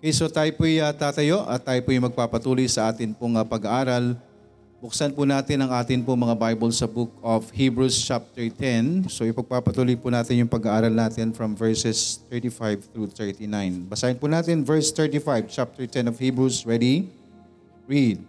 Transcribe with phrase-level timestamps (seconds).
[0.00, 4.16] Okay, so tayo po'y uh, tatayo at tayo po'y magpapatuloy sa atin pong uh, pag-aaral.
[4.80, 9.12] Buksan po natin ang atin po mga Bible sa book of Hebrews chapter 10.
[9.12, 13.44] So ipagpapatuloy po natin yung pag-aaral natin from verses 35 through 39.
[13.92, 16.64] Basahin po natin verse 35, chapter 10 of Hebrews.
[16.64, 17.04] Ready?
[17.84, 18.24] Read.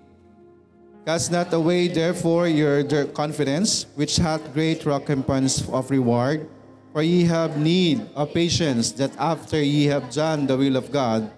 [1.07, 2.83] Cast not away therefore your
[3.15, 6.51] confidence, which hath great recompense of reward.
[6.91, 11.31] For ye have need of patience, that after ye have done the will of God,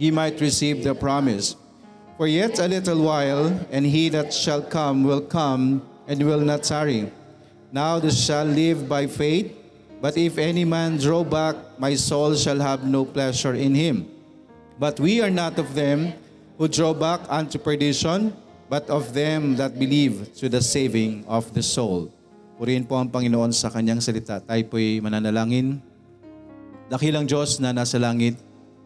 [0.00, 1.60] ye might receive the promise.
[2.16, 6.64] For yet a little while, and he that shall come will come and will not
[6.64, 7.12] tarry.
[7.68, 9.52] Now this shall live by faith,
[10.00, 14.08] but if any man draw back, my soul shall have no pleasure in him.
[14.80, 16.16] But we are not of them
[16.56, 18.32] who draw back unto perdition,
[18.72, 22.08] but of them that believe to the saving of the soul.
[22.56, 24.40] Purihin po ang Panginoon sa kanyang salita.
[24.40, 25.80] Tayo po'y mananalangin.
[26.88, 28.36] Dakilang Diyos na nasa langit,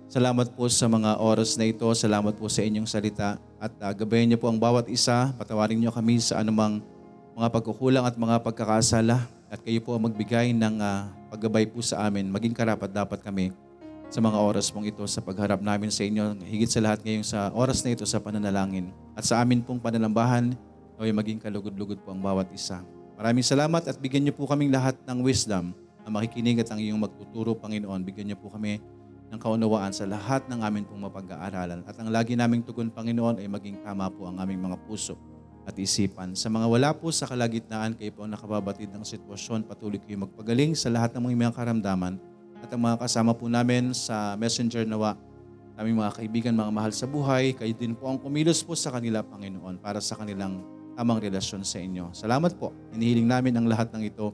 [0.05, 1.89] Salamat po sa mga oras na ito.
[1.97, 3.41] Salamat po sa inyong salita.
[3.57, 5.33] At uh, gabayan niyo po ang bawat isa.
[5.41, 6.85] Patawarin niyo kami sa anumang
[7.33, 9.25] mga pagkukulang at mga pagkakasala.
[9.49, 12.29] At kayo po ang magbigay ng uh, paggabay po sa amin.
[12.29, 13.57] Maging karapat dapat kami
[14.13, 16.37] sa mga oras pong ito sa pagharap namin sa inyo.
[16.47, 18.93] Higit sa lahat ngayon sa oras na ito sa pananalangin.
[19.17, 20.53] At sa amin pong panalambahan,
[21.01, 22.79] ay maging kalugod-lugod po ang bawat isa.
[23.19, 25.75] Maraming salamat at bigyan niyo po kaming lahat ng wisdom
[26.07, 28.05] na makikinig at ang iyong magtuturo, Panginoon.
[28.07, 28.79] Bigyan niyo po kami
[29.35, 31.83] ng kaunawaan sa lahat ng amin pong mapag-aaralan.
[31.83, 35.19] At ang lagi naming tugon, Panginoon, ay maging tama po ang aming mga puso
[35.67, 36.39] at isipan.
[36.39, 40.79] Sa mga wala po sa kalagitnaan, kayo po ang nakababatid ng sitwasyon, patuloy kayo magpagaling
[40.79, 42.15] sa lahat ng mga karamdaman
[42.63, 45.19] at ang mga kasama po namin sa messenger nawa,
[45.75, 49.27] aming mga kaibigan, mga mahal sa buhay, kayo din po ang kumilos po sa kanila,
[49.27, 50.63] Panginoon, para sa kanilang
[50.95, 52.15] tamang relasyon sa inyo.
[52.15, 52.71] Salamat po.
[52.95, 54.31] Inihiling namin ang lahat ng ito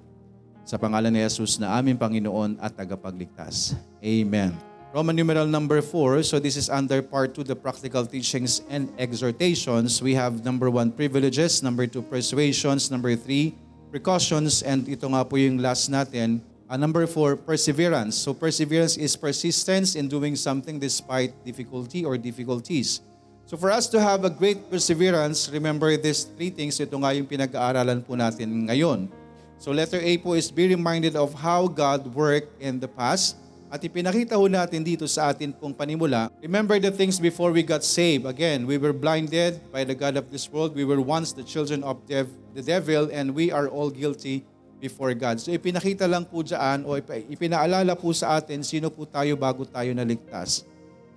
[0.63, 3.75] sa pangalan ni Jesus na aming Panginoon at tagapagligtas.
[3.99, 4.70] Amen.
[4.91, 6.27] Roman numeral number 4.
[6.27, 10.03] So this is under part 2, the practical teachings and exhortations.
[10.03, 11.63] We have number 1, privileges.
[11.63, 12.91] Number 2, persuasions.
[12.91, 13.55] Number 3,
[13.95, 14.67] precautions.
[14.67, 16.43] And ito nga po yung last natin.
[16.67, 18.19] Uh, number 4, perseverance.
[18.19, 22.99] So perseverance is persistence in doing something despite difficulty or difficulties.
[23.47, 26.83] So for us to have a great perseverance, remember these three things.
[26.83, 29.07] Ito nga yung pinag-aaralan po natin ngayon.
[29.55, 33.39] So letter A po is be reminded of how God worked in the past.
[33.71, 37.87] At ipinakita ho natin dito sa atin pong panimula, remember the things before we got
[37.87, 38.27] saved.
[38.27, 40.75] Again, we were blinded by the God of this world.
[40.75, 44.43] We were once the children of dev- the devil and we are all guilty
[44.83, 45.39] before God.
[45.39, 46.99] So ipinakita lang po dyan o
[47.31, 50.67] ipinaalala po sa atin sino po tayo bago tayo naligtas.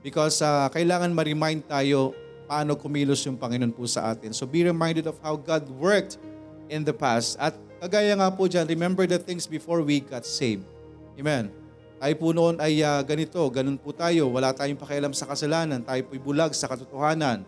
[0.06, 2.14] Because uh, kailangan ma-remind tayo
[2.46, 4.30] paano kumilos yung Panginoon po sa atin.
[4.30, 6.22] So be reminded of how God worked
[6.70, 7.34] in the past.
[7.42, 10.70] At kagaya nga po dyan, remember the things before we got saved.
[11.18, 11.63] Amen
[12.04, 14.28] tayo po noon ay uh, ganito, ganun po tayo.
[14.28, 15.80] Wala tayong pakialam sa kasalanan.
[15.88, 17.48] Tayo po'y bulag sa katotohanan.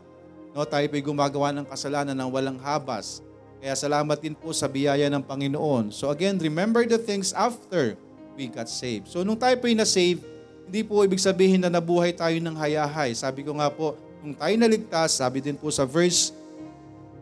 [0.56, 3.20] No, tayo po'y gumagawa ng kasalanan ng walang habas.
[3.60, 5.92] Kaya salamat din po sa biyaya ng Panginoon.
[5.92, 8.00] So again, remember the things after
[8.40, 9.12] we got saved.
[9.12, 10.24] So nung tayo po'y na-save,
[10.64, 13.12] hindi po ibig sabihin na nabuhay tayo ng hayahay.
[13.12, 16.32] Sabi ko nga po, nung tayo naligtas, sabi din po sa verse,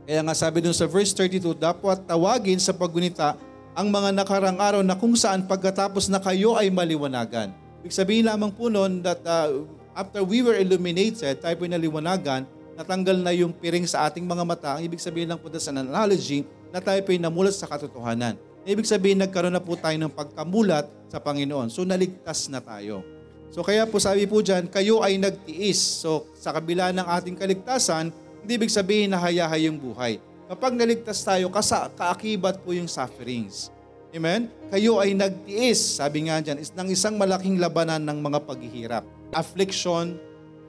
[0.06, 3.34] kaya nga sabi dun sa verse 32, dapat tawagin sa paggunita
[3.74, 7.50] ang mga nakarang araw na kung saan pagkatapos na kayo ay maliwanagan.
[7.82, 9.66] Ibig sabihin lamang po noon that uh,
[9.98, 12.46] after we were illuminated, tayo po naliwanagan,
[12.78, 14.78] natanggal na yung piring sa ating mga mata.
[14.78, 18.38] Ang ibig sabihin lang po sa analogy na tayo po namulat sa katotohanan.
[18.62, 21.74] Ibig sabihin nagkaroon na po tayo ng pagkamulat sa Panginoon.
[21.74, 23.02] So naligtas na tayo.
[23.50, 25.82] So kaya po sabi po dyan, kayo ay nagtiis.
[25.82, 28.14] So sa kabila ng ating kaligtasan,
[28.46, 30.22] hindi ibig sabihin na hayahay yung buhay
[30.54, 33.74] Kapag naligtas tayo, kasa, kaakibat po yung sufferings.
[34.14, 34.46] Amen?
[34.70, 39.02] Kayo ay nagtiis, sabi nga dyan, is ng isang malaking labanan ng mga paghihirap.
[39.34, 40.14] Affliction,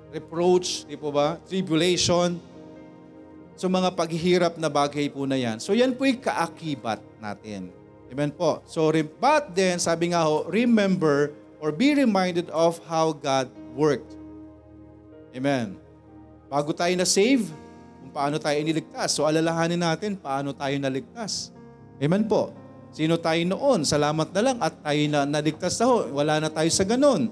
[0.09, 1.37] reproach, di po ba?
[1.45, 2.41] Tribulation.
[3.61, 5.61] So mga paghihirap na bagay po na yan.
[5.61, 7.69] So yan po yung kaakibat natin.
[8.09, 8.65] Amen po.
[8.65, 8.89] So,
[9.21, 14.17] but then, sabi nga ho, remember or be reminded of how God worked.
[15.37, 15.77] Amen.
[16.49, 17.45] Bago tayo na save,
[18.15, 19.19] paano tayo iniligtas.
[19.19, 21.51] So alalahanin natin paano tayo naligtas.
[21.99, 22.55] Amen po.
[22.95, 23.83] Sino tayo noon?
[23.83, 26.07] Salamat na lang at tayo na naligtas na ho.
[26.15, 27.27] Wala na tayo sa ganun.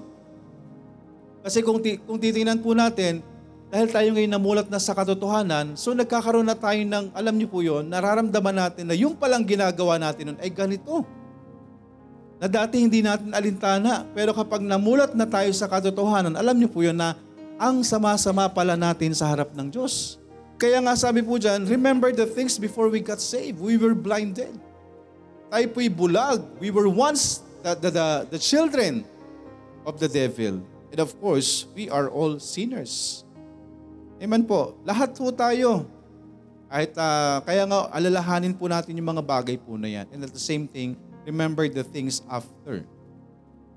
[1.39, 3.23] Kasi kung, ti- kung titingnan po natin,
[3.71, 7.59] dahil tayo ngayon namulat na sa katotohanan, so nagkakaroon na tayo ng, alam niyo po
[7.65, 11.03] yon, nararamdaman natin na yung palang ginagawa natin nun ay ganito.
[12.37, 16.79] Na dati hindi natin alintana, pero kapag namulat na tayo sa katotohanan, alam niyo po
[16.85, 17.17] yon na
[17.57, 20.22] ang sama-sama pala natin sa harap ng Diyos.
[20.57, 23.59] Kaya nga sabi po dyan, remember the things before we got saved.
[23.59, 24.53] We were blinded.
[25.49, 26.41] Tayo po'y bulag.
[26.57, 28.07] We were once the, the, the,
[28.37, 29.05] the children
[29.85, 30.61] of the devil.
[30.93, 33.25] And of course, we are all sinners.
[34.21, 34.77] Amen po.
[34.85, 35.89] Lahat po tayo.
[36.73, 40.05] Kahit, ah, kaya nga, alalahanin po natin yung mga bagay po na yan.
[40.09, 40.97] And at the same thing,
[41.27, 42.87] remember the things after.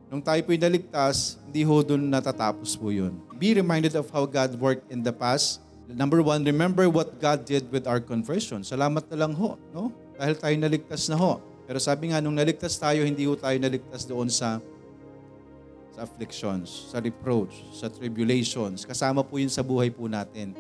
[0.07, 3.19] Nung tayo po'y naligtas, hindi ho doon natatapos po yun.
[3.37, 5.66] Be reminded of how God worked in the past.
[5.87, 8.67] Number one, remember what God did with our conversion.
[8.67, 9.95] Salamat na lang ho, no?
[10.19, 11.39] Dahil tayo naligtas na ho.
[11.67, 14.59] Pero sabi nga, nung naligtas tayo, hindi ho tayo naligtas doon sa
[15.97, 18.85] sa afflictions, sa reproach, sa tribulations.
[18.85, 20.53] Kasama po yun sa buhay po natin.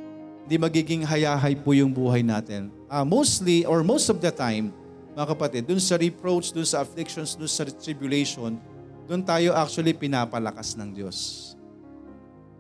[0.49, 2.73] Hindi magiging hayahay po yung buhay natin.
[2.88, 4.73] Ah, mostly, or most of the time,
[5.12, 8.56] mga kapatid, dun sa reproach, dun sa afflictions, dun sa tribulation,
[9.05, 11.52] dun tayo actually pinapalakas ng Diyos.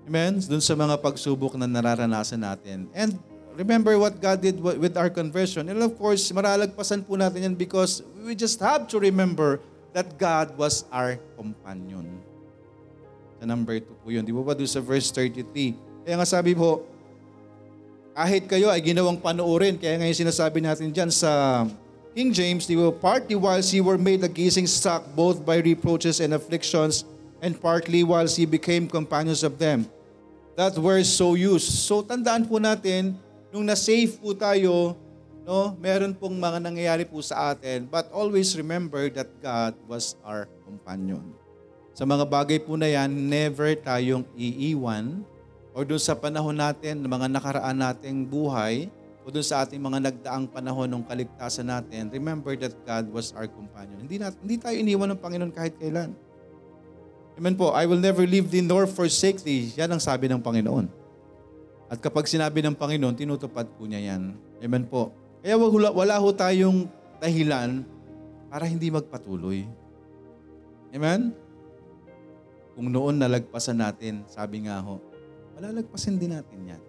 [0.06, 0.38] Amen?
[0.38, 2.86] Dun sa mga pagsubok na nararanasan natin.
[2.94, 3.18] And
[3.58, 5.66] remember what God did with our conversion.
[5.66, 9.58] And of course, maralagpasan po natin yan because we just have to remember
[9.90, 12.22] that God was our companion.
[13.42, 14.22] Sa number 2 po yun.
[14.22, 15.74] Di ba ba doon sa verse 33?
[16.06, 16.86] Kaya nga sabi po,
[18.14, 21.64] kahit kayo ay ginawang panoorin, kaya ngayon sinasabi natin dyan sa
[22.16, 26.22] King James, di ba, partly whilst ye were made a gazing stock both by reproaches
[26.22, 27.04] and afflictions,
[27.44, 29.84] and partly whilst ye became companions of them.
[30.56, 31.68] That were so used.
[31.84, 33.20] So tandaan po natin,
[33.52, 34.96] nung na-save po tayo,
[35.44, 40.48] no, meron pong mga nangyayari po sa atin, but always remember that God was our
[40.64, 41.36] companion.
[41.92, 45.20] Sa mga bagay po na yan, never tayong iiwan
[45.76, 48.88] o doon sa panahon natin, mga nakaraan nating buhay,
[49.20, 53.44] o doon sa ating mga nagdaang panahon ng kaligtasan natin, remember that God was our
[53.44, 54.00] companion.
[54.00, 56.16] Hindi, natin, hindi tayo iniwan ng Panginoon kahit kailan.
[57.36, 59.68] Amen po, I will never leave thee nor forsake thee.
[59.76, 60.88] Yan ang sabi ng Panginoon.
[61.92, 64.32] At kapag sinabi ng Panginoon, tinutupad po niya yan.
[64.64, 65.12] Amen po.
[65.44, 66.88] Kaya wala, wala ho tayong
[67.20, 67.84] dahilan
[68.48, 69.68] para hindi magpatuloy.
[70.96, 71.36] Amen?
[72.72, 74.96] Kung noon nalagpasan natin, sabi nga ho,
[75.60, 76.82] malalagpasin din natin yan.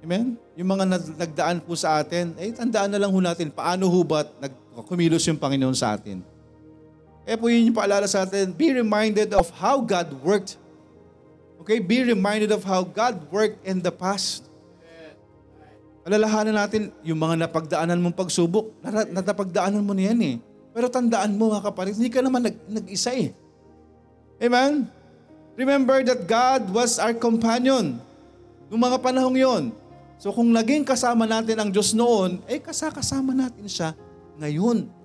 [0.00, 0.26] Amen?
[0.56, 0.84] Yung mga
[1.20, 5.36] nagdaan po sa atin, eh tandaan na lang ho natin, paano ho ba't nagkumilos yung
[5.36, 6.37] Panginoon sa atin?
[7.28, 10.56] Kaya po yun yung paalala sa atin, be reminded of how God worked.
[11.60, 11.76] Okay?
[11.76, 14.48] Be reminded of how God worked in the past.
[16.08, 18.72] Alalahanan natin yung mga napagdaanan mong pagsubok.
[19.12, 20.36] Natapagdaanan mo na yan eh.
[20.72, 23.36] Pero tandaan mo mga kapatid, hindi ka naman nag, nag-isa eh.
[24.40, 24.88] Amen?
[25.52, 28.00] Remember that God was our companion.
[28.72, 29.64] Noong mga panahong yon.
[30.16, 33.92] So kung naging kasama natin ang Diyos noon, eh kasakasama natin siya
[34.40, 34.97] ngayon.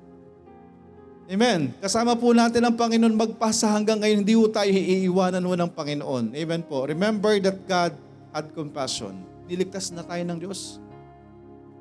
[1.24, 1.72] Amen.
[1.80, 4.28] Kasama po natin ang Panginoon magpasa hanggang ngayon.
[4.28, 6.36] Hindi po tayo iiwanan mo ng Panginoon.
[6.36, 6.84] Amen po.
[6.84, 7.96] Remember that God
[8.36, 9.24] had compassion.
[9.48, 10.84] Niligtas na tayo ng Diyos.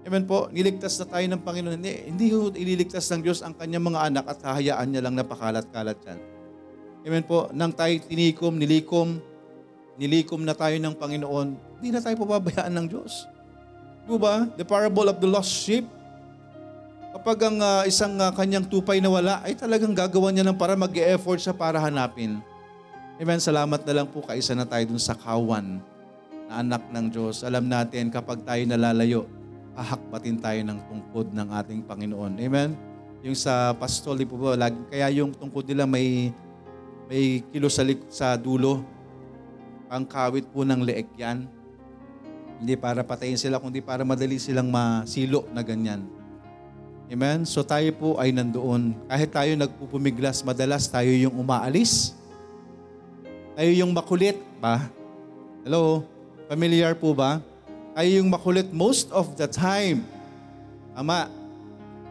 [0.06, 0.46] Amen po.
[0.54, 1.74] Niligtas na tayo ng Panginoon.
[1.74, 5.98] Hindi, hindi po ililigtas ng Diyos ang kanyang mga anak at hahayaan niya lang napakalat-kalat
[6.06, 6.18] yan.
[7.02, 7.50] Amen po.
[7.50, 9.18] Nang tayo tinikom, nilikom,
[9.98, 11.48] nilikom na tayo ng Panginoon,
[11.82, 13.26] hindi na tayo pababayaan ng Diyos.
[14.06, 14.46] Di ba?
[14.54, 15.86] The parable of the lost sheep,
[17.12, 20.72] kapag ang uh, isang uh, kanyang tupay na wala, ay talagang gagawa niya ng para
[20.74, 22.40] mag-e-effort siya para hanapin.
[23.20, 23.38] Amen.
[23.38, 25.78] Salamat na lang po kaisa na tayo dun sa kawan
[26.48, 27.44] na anak ng Diyos.
[27.44, 29.28] Alam natin kapag tayo nalalayo,
[29.76, 32.32] ahakbatin tayo ng tungkod ng ating Panginoon.
[32.40, 32.74] Amen.
[33.22, 36.34] Yung sa pastol, di po ba, lagi, kaya yung tungkod nila may
[37.06, 38.82] may kilo sa, sa dulo.
[39.92, 41.44] Ang kawit po ng leeg yan.
[42.56, 46.21] Hindi para patayin sila, kundi para madali silang masilo na ganyan.
[47.12, 47.44] Amen?
[47.44, 48.96] So tayo po ay nandoon.
[49.04, 52.16] Kahit tayo nagpupumiglas, madalas tayo yung umaalis.
[53.52, 54.88] Tayo yung makulit ba?
[55.60, 56.08] Hello?
[56.48, 57.44] Familiar po ba?
[57.92, 60.08] Tayo yung makulit most of the time.
[60.96, 61.28] Ama,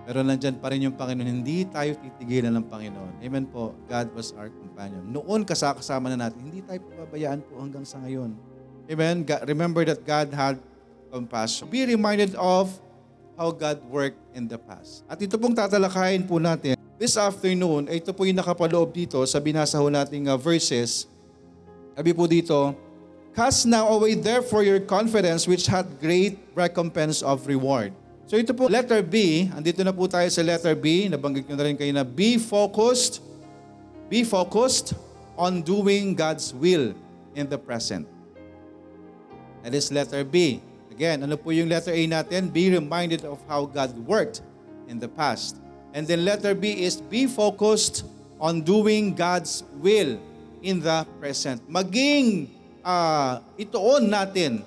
[0.06, 1.42] pero nandyan pa rin yung Panginoon.
[1.42, 3.26] Hindi tayo titigilan ng Panginoon.
[3.26, 3.74] Amen po.
[3.90, 5.02] God was our companion.
[5.10, 6.46] Noon kasakasama na natin.
[6.46, 8.38] Hindi tayo pababayaan po hanggang sa ngayon.
[8.86, 9.26] Amen.
[9.50, 10.62] Remember that God had
[11.10, 11.66] compassion.
[11.74, 12.70] Be reminded of
[13.36, 15.04] how God worked in the past.
[15.08, 16.78] At ito pong tatalakayin po natin.
[17.02, 21.10] This afternoon, ito po yung nakapaloob dito sa binasa ho nating uh, verses.
[21.98, 22.78] Sabi po dito,
[23.32, 27.96] Cast now away therefore your confidence which had great recompense of reward.
[28.28, 31.64] So ito po, letter B, andito na po tayo sa letter B, nabanggit ko na
[31.68, 33.24] rin kayo na be focused,
[34.12, 34.96] be focused
[35.40, 36.92] on doing God's will
[37.36, 38.08] in the present.
[39.64, 40.64] That is letter B.
[41.02, 42.54] Again, ano po yung letter A natin?
[42.54, 44.46] Be reminded of how God worked
[44.86, 45.58] in the past.
[45.98, 48.06] And then letter B is be focused
[48.38, 50.22] on doing God's will
[50.62, 51.66] in the present.
[51.66, 52.54] Maging
[52.86, 54.62] uh, itoon natin.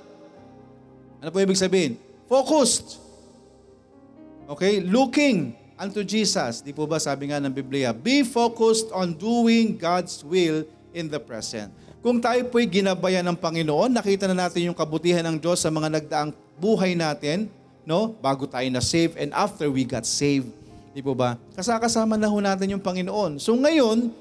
[1.23, 2.03] Ano po ibig sabihin?
[2.27, 2.99] Focused
[4.51, 4.83] Okay?
[4.83, 6.61] Looking unto Jesus.
[6.67, 11.23] Di po ba sabi nga ng Biblia, be focused on doing God's will in the
[11.23, 11.73] present.
[12.05, 15.89] Kung tayo po'y ginabayan ng Panginoon, nakita na natin yung kabutihan ng Diyos sa mga
[15.89, 17.49] nagdaang buhay natin,
[17.89, 18.13] no?
[18.21, 20.53] Bago tayo na save and after we got saved.
[20.93, 21.41] Di po ba?
[21.57, 23.41] Kasakasama na ho natin yung Panginoon.
[23.41, 24.13] So ngayon,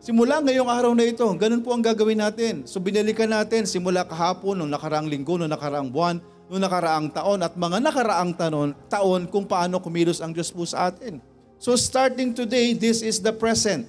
[0.00, 2.64] simula ngayong araw na ito, ganun po ang gagawin natin.
[2.64, 6.16] So binalikan natin simula kahapon, nung nakaraang linggo, nung nakaraang buwan,
[6.48, 10.88] nung nakaraang taon at mga nakaraang taon, taon kung paano kumilos ang Diyos po sa
[10.88, 11.20] atin.
[11.60, 13.84] So starting today, this is the present.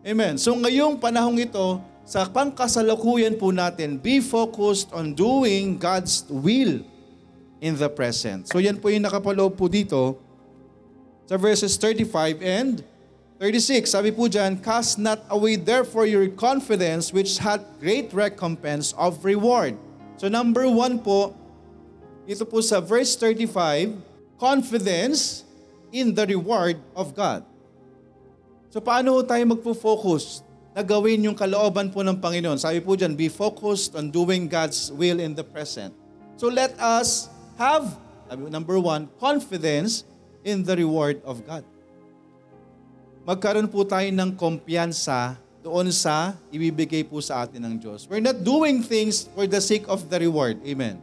[0.00, 0.40] Amen.
[0.40, 6.86] So ngayong panahong ito, sa pangkasalukuyan po natin, be focused on doing God's will
[7.58, 8.46] in the present.
[8.46, 10.14] So yan po yung nakapaloob po dito
[11.26, 12.86] sa verses 35 and
[13.42, 13.90] 36.
[13.90, 19.74] Sabi po dyan, Cast not away therefore your confidence which had great recompense of reward.
[20.14, 21.34] So number one po,
[22.22, 23.98] ito po sa verse 35,
[24.38, 25.42] confidence
[25.90, 27.42] in the reward of God.
[28.70, 30.45] So paano tayo magpo-focus
[30.76, 32.60] na gawin yung kalooban po ng Panginoon?
[32.60, 35.96] Sabi po dyan, be focused on doing God's will in the present.
[36.36, 37.96] So let us have,
[38.52, 40.04] number one, confidence
[40.44, 41.64] in the reward of God.
[43.24, 48.04] Magkaroon po tayo ng kumpiyansa doon sa ibibigay po sa atin ng Diyos.
[48.04, 50.60] We're not doing things for the sake of the reward.
[50.60, 51.00] Amen.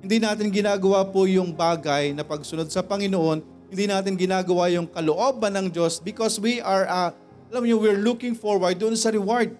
[0.00, 5.56] Hindi natin ginagawa po yung bagay na pagsunod sa Panginoon hindi natin ginagawa yung kalooban
[5.56, 7.08] ng Diyos because we are, uh,
[7.52, 9.52] alam niyo, we're looking forward doon sa reward.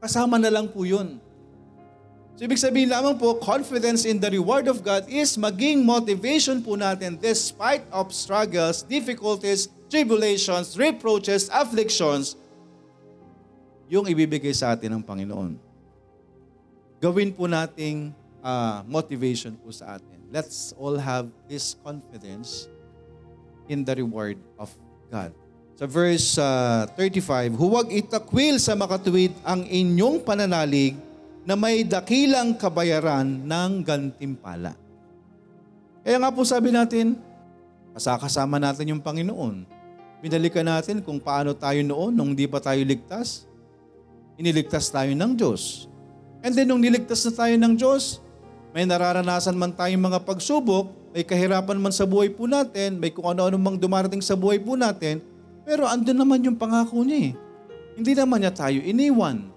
[0.00, 1.20] Kasama na lang po yun.
[2.40, 6.80] So ibig sabihin lamang po, confidence in the reward of God is maging motivation po
[6.80, 12.40] natin despite of struggles, difficulties, tribulations, reproaches, afflictions,
[13.92, 15.60] yung ibibigay sa atin ng Panginoon.
[17.04, 20.16] Gawin po nating uh, motivation po sa atin.
[20.32, 22.64] Let's all have this confidence
[23.68, 24.72] in the reward of
[25.12, 25.36] God.
[25.78, 30.98] Sa verse uh, 35, Huwag itakwil sa makatuwid ang inyong pananalig
[31.46, 34.74] na may dakilang kabayaran ng gantimpala.
[36.02, 37.14] Kaya nga po sabi natin,
[37.94, 39.62] kasakasama natin yung Panginoon.
[40.18, 43.46] Binalikan natin kung paano tayo noon nung di pa tayo ligtas.
[44.34, 45.86] Iniligtas tayo ng Diyos.
[46.42, 48.18] And then nung niligtas na tayo ng Diyos,
[48.74, 53.30] may nararanasan man tayong mga pagsubok, may kahirapan man sa buhay po natin, may kung
[53.30, 55.22] ano-ano mang dumarating sa buhay po natin,
[55.68, 57.32] pero andun naman yung pangako niya eh.
[58.00, 59.52] Hindi naman niya tayo iniwan.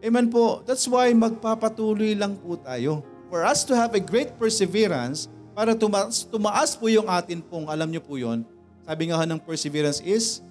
[0.00, 0.64] Amen po.
[0.64, 3.04] That's why magpapatuloy lang po tayo.
[3.28, 7.92] For us to have a great perseverance, para tumaas, tumaas po yung atin pong, alam
[7.92, 8.48] niyo po yon
[8.90, 10.42] sabi nga ng perseverance is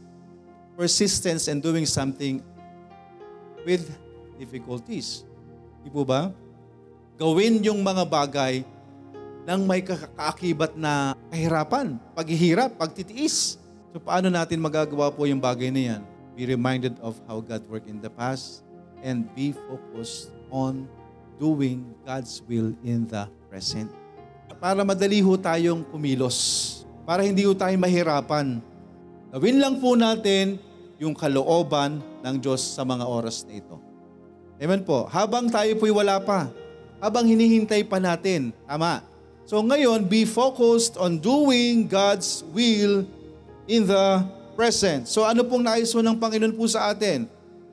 [0.80, 2.40] persistence and doing something
[3.68, 3.84] with
[4.40, 5.28] difficulties.
[5.84, 6.32] Di po ba?
[7.20, 8.64] Gawin yung mga bagay
[9.44, 13.59] ng may kaakibat na kahirapan, paghihirap, pagtitiis.
[13.90, 16.02] So paano natin magagawa po yung bagay na yan?
[16.38, 18.62] Be reminded of how God worked in the past
[19.02, 20.86] and be focused on
[21.42, 23.90] doing God's will in the present.
[24.62, 26.38] Para madali ho tayong kumilos.
[27.02, 28.62] Para hindi ho tayo mahirapan.
[29.34, 30.62] Gawin lang po natin
[31.02, 33.82] yung kalooban ng Diyos sa mga oras na ito.
[34.62, 35.10] Amen po.
[35.10, 36.52] Habang tayo po'y wala pa,
[37.00, 39.02] habang hinihintay pa natin, tama,
[39.50, 43.02] So ngayon, be focused on doing God's will
[43.70, 44.26] in the
[44.58, 45.06] present.
[45.06, 47.30] So ano pong nais ng Panginoon po sa atin?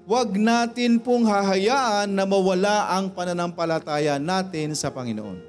[0.07, 5.41] Huwag natin pong hahayaan na mawala ang pananampalataya natin sa Panginoon.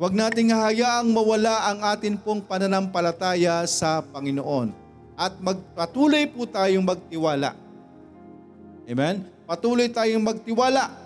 [0.00, 4.72] Huwag nating hahayaang mawala ang atin pong pananampalataya sa Panginoon.
[5.18, 7.52] At magpatuloy po tayong magtiwala.
[8.88, 9.28] Amen?
[9.44, 11.02] Patuloy tayong magtiwala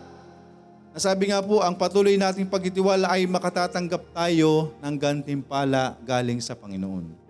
[0.97, 7.26] Nasabi nga po, ang patuloy nating pagtitiwala ay makatatanggap tayo ng gantimpala galing sa Panginoon.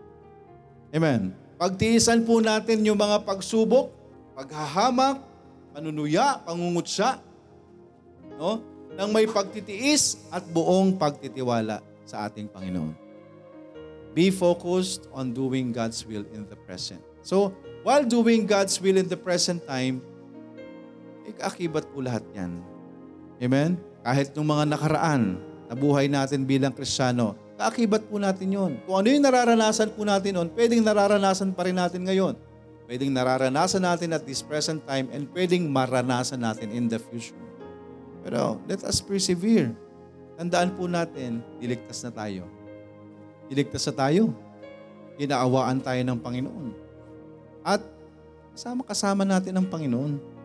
[0.97, 1.37] Amen.
[1.61, 3.93] Pagtiisan po natin yung mga pagsubok,
[4.33, 5.21] paghahamak,
[5.77, 7.21] panunuya, pangungutsa,
[8.41, 8.65] no?
[8.97, 12.97] Nang may pagtitiis at buong pagtitiwala sa ating Panginoon.
[14.17, 17.05] Be focused on doing God's will in the present.
[17.21, 17.53] So,
[17.85, 20.01] while doing God's will in the present time,
[21.29, 22.65] ikakibat po lahat yan
[23.37, 23.77] Amen?
[24.01, 25.37] Kahit nung mga nakaraan
[25.69, 28.73] na buhay natin bilang Kristiyano, kaakibat po natin yon.
[28.85, 32.37] Kung ano yung nararanasan po natin noon, pwedeng nararanasan pa rin natin ngayon.
[32.87, 37.35] Pwedeng nararanasan natin at this present time and pwedeng maranasan natin in the future.
[38.23, 39.75] Pero let us persevere.
[40.37, 42.45] Tandaan po natin, diligtas na tayo.
[43.49, 44.31] Diligtas na tayo.
[45.17, 46.69] Inaawaan tayo ng Panginoon.
[47.65, 47.81] At
[48.53, 50.36] kasama-kasama natin ang Panginoon.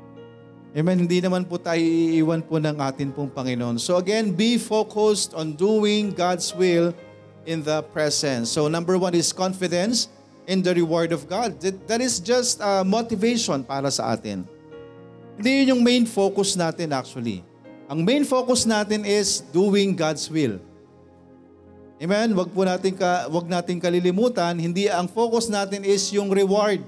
[0.72, 1.04] Amen.
[1.04, 3.76] Hindi naman po tayo iiwan po ng atin pong Panginoon.
[3.76, 6.96] So again, be focused on doing God's will
[7.44, 8.48] in the present.
[8.48, 10.08] So number one is confidence
[10.48, 11.60] in the reward of God.
[11.60, 14.48] That, is just uh, motivation para sa atin.
[15.36, 17.44] Hindi yun yung main focus natin actually.
[17.92, 20.56] Ang main focus natin is doing God's will.
[22.00, 22.32] Amen?
[22.32, 26.80] Wag po natin ka, wag natin kalilimutan, hindi ang focus natin is yung reward.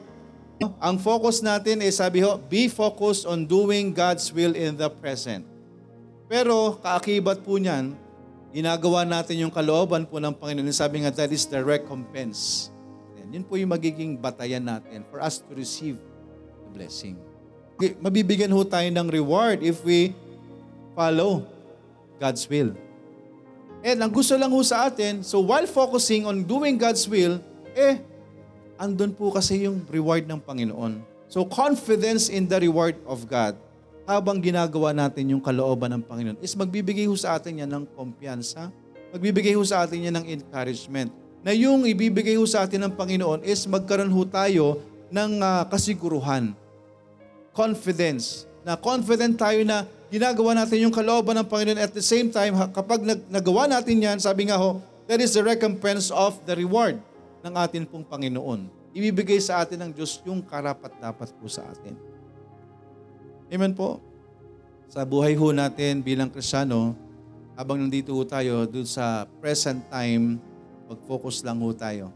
[0.80, 5.44] Ang focus natin is sabi ho, be focused on doing God's will in the present.
[6.30, 7.98] Pero kaakibat po niyan,
[8.54, 10.70] ginagawa natin yung kalooban po ng Panginoon.
[10.72, 12.70] Sabi nga, that is the recompense.
[13.18, 15.98] Yan, yun po yung magiging batayan natin for us to receive
[16.64, 17.18] the blessing.
[18.00, 20.14] Mabibigyan ho tayo ng reward if we
[20.94, 21.44] follow
[22.22, 22.78] God's will.
[23.84, 27.44] And ang gusto lang ho sa atin, so while focusing on doing God's will,
[27.76, 28.00] eh,
[28.78, 31.02] andun po kasi yung reward ng Panginoon.
[31.30, 33.58] So confidence in the reward of God
[34.04, 38.70] habang ginagawa natin yung kalooban ng Panginoon is magbibigay ho sa atin yan ng kumpiyansa,
[39.16, 41.10] magbibigay ho sa atin yan ng encouragement.
[41.44, 44.80] Na yung ibibigay ho sa atin ng Panginoon is magkaroon ho tayo
[45.12, 46.56] ng uh, kasiguruhan,
[47.52, 52.56] confidence, na confident tayo na ginagawa natin yung kalooban ng Panginoon at the same time,
[52.72, 56.96] kapag nagawa natin yan, sabi nga ho, that is the recompense of the reward
[57.44, 58.72] ng atin pong Panginoon.
[58.96, 61.94] Ibibigay sa atin ng Diyos yung karapat-dapat po sa atin.
[63.52, 64.00] Amen po.
[64.88, 66.96] Sa buhay ho natin bilang Krisyano,
[67.54, 70.40] habang nandito ho tayo dun sa present time,
[70.88, 72.10] mag-focus lang ho tayo.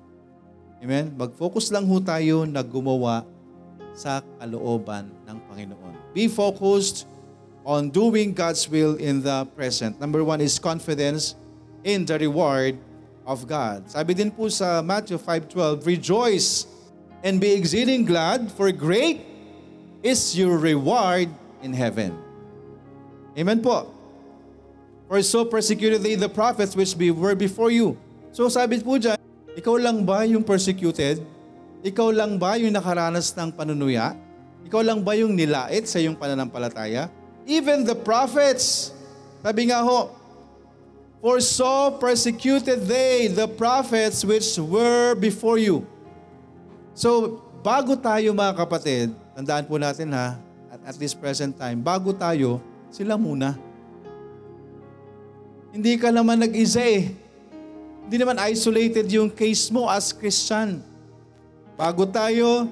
[0.80, 1.12] Amen?
[1.18, 3.28] Mag-focus lang ho tayo na gumawa
[3.98, 5.94] sa kalooban ng Panginoon.
[6.14, 7.10] Be focused
[7.68, 10.00] on doing God's will in the present.
[10.00, 11.36] Number one is confidence
[11.84, 12.78] in the reward
[13.28, 13.92] of God.
[13.92, 16.64] Sabi din po sa Matthew 5.12, Rejoice
[17.20, 19.20] and be exceeding glad, for great
[20.00, 21.28] is your reward
[21.60, 22.16] in heaven.
[23.36, 23.92] Amen po.
[25.12, 28.00] For so persecuted they the prophets which be, were before you.
[28.32, 29.20] So sabi po dyan,
[29.60, 31.20] ikaw lang ba yung persecuted?
[31.84, 34.16] Ikaw lang ba yung nakaranas ng panunuya?
[34.64, 37.12] Ikaw lang ba yung nilait sa iyong pananampalataya?
[37.48, 38.92] even the prophets.
[39.42, 40.12] Sabi nga ho,
[41.18, 45.82] For so persecuted they the prophets which were before you.
[46.94, 50.38] So, bago tayo mga kapatid, tandaan po natin ha,
[50.70, 52.62] at, at this present time, bago tayo,
[52.94, 53.58] sila muna.
[55.74, 57.10] Hindi ka naman nag-isa eh.
[58.08, 60.80] Hindi naman isolated yung case mo as Christian.
[61.76, 62.70] Bago tayo,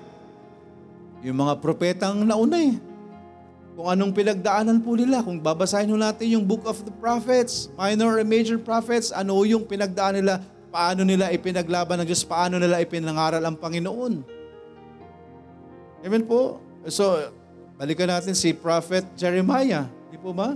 [1.25, 2.94] yung mga propetang nauna eh
[3.75, 5.19] kung anong pinagdaanan po nila.
[5.19, 9.67] Kung babasahin ho natin yung Book of the Prophets, minor and major prophets, ano yung
[9.67, 10.39] pinagdaan nila,
[10.71, 14.23] paano nila ipinaglaban ng Diyos, paano nila ipinangaral ang Panginoon.
[16.07, 16.63] Amen po?
[16.87, 17.31] So,
[17.75, 19.91] balikan natin si Prophet Jeremiah.
[20.07, 20.55] Di po ba?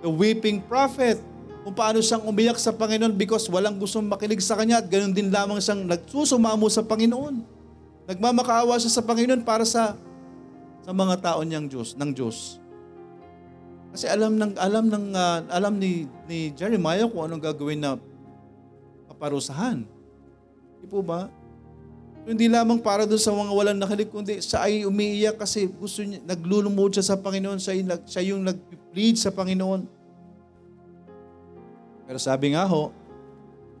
[0.00, 1.20] The weeping prophet.
[1.60, 5.28] Kung paano siyang umiyak sa Panginoon because walang gustong makinig sa kanya at ganun din
[5.28, 7.44] lamang siyang nagsusumamo sa Panginoon.
[8.08, 9.92] Nagmamakaawa siya sa Panginoon para sa
[10.80, 12.60] sa mga tao niyang Diyos, ng Diyos.
[13.90, 17.98] Kasi alam ng alam ng uh, alam ni ni Jeremiah kung anong gagawin na
[19.10, 19.82] kaparusahan.
[20.78, 21.26] Di po ba?
[22.24, 26.04] So, hindi lamang para doon sa mga walang nakilig, kundi siya ay umiiyak kasi gusto
[26.04, 29.88] niya, naglulumod siya sa Panginoon, siya, yung, siya yung nag-plead sa Panginoon.
[32.04, 32.92] Pero sabi nga ho,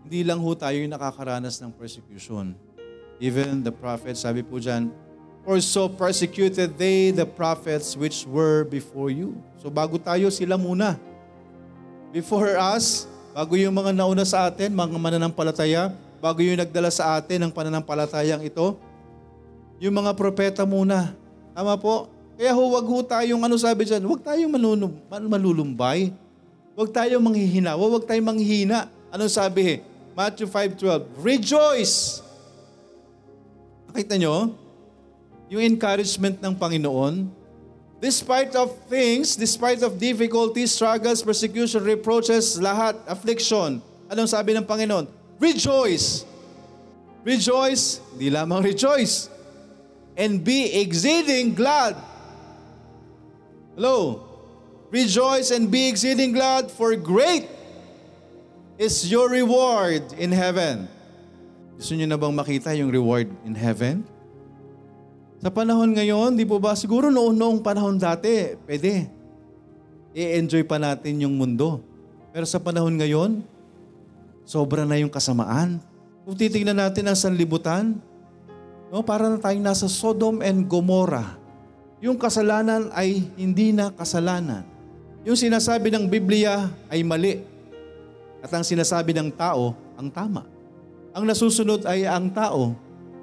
[0.08, 2.56] hindi lang ho tayo yung nakakaranas ng persecution.
[3.20, 4.88] Even the prophet, sabi po dyan,
[5.40, 9.34] For so persecuted they the prophets which were before you.
[9.56, 11.00] So bago tayo, sila muna.
[12.12, 17.48] Before us, bago yung mga nauna sa atin, mga mananampalataya, bago yung nagdala sa atin
[17.48, 18.76] ng pananampalatayang ito,
[19.80, 21.16] yung mga propeta muna.
[21.56, 22.12] Tama po?
[22.36, 26.12] Kaya huwag ho tayong, ano sabi dyan, huwag tayong manunum, malulumbay.
[26.76, 27.76] Huwag tayong manghihina.
[27.76, 28.88] Huwag tayong manghihina.
[29.08, 29.80] Ano sabi?
[30.12, 32.20] Matthew 5.12, Rejoice!
[33.88, 34.59] Nakita nyo?
[35.50, 37.26] Yung encouragement ng Panginoon,
[37.98, 45.10] despite of things, despite of difficulties, struggles, persecution, reproaches, lahat, affliction, anong sabi ng Panginoon?
[45.42, 46.22] Rejoice!
[47.26, 49.28] Rejoice, di lamang rejoice,
[50.16, 51.98] and be exceeding glad.
[53.76, 54.24] Hello?
[54.88, 57.44] Rejoice and be exceeding glad, for great
[58.80, 60.88] is your reward in heaven.
[61.76, 64.00] Gusto niyo na bang makita yung reward in heaven?
[65.40, 69.08] Sa panahon ngayon, di po ba, siguro noong, noong panahon dati, pwede.
[70.12, 71.80] I-enjoy pa natin yung mundo.
[72.28, 73.40] Pero sa panahon ngayon,
[74.44, 75.80] sobra na yung kasamaan.
[76.28, 77.96] Kung titingnan natin ang sanlibutan,
[78.92, 81.40] no, para na tayong nasa Sodom and Gomorrah.
[82.04, 84.68] Yung kasalanan ay hindi na kasalanan.
[85.24, 87.40] Yung sinasabi ng Biblia ay mali.
[88.44, 90.44] At ang sinasabi ng tao, ang tama.
[91.16, 92.76] Ang nasusunod ay ang tao,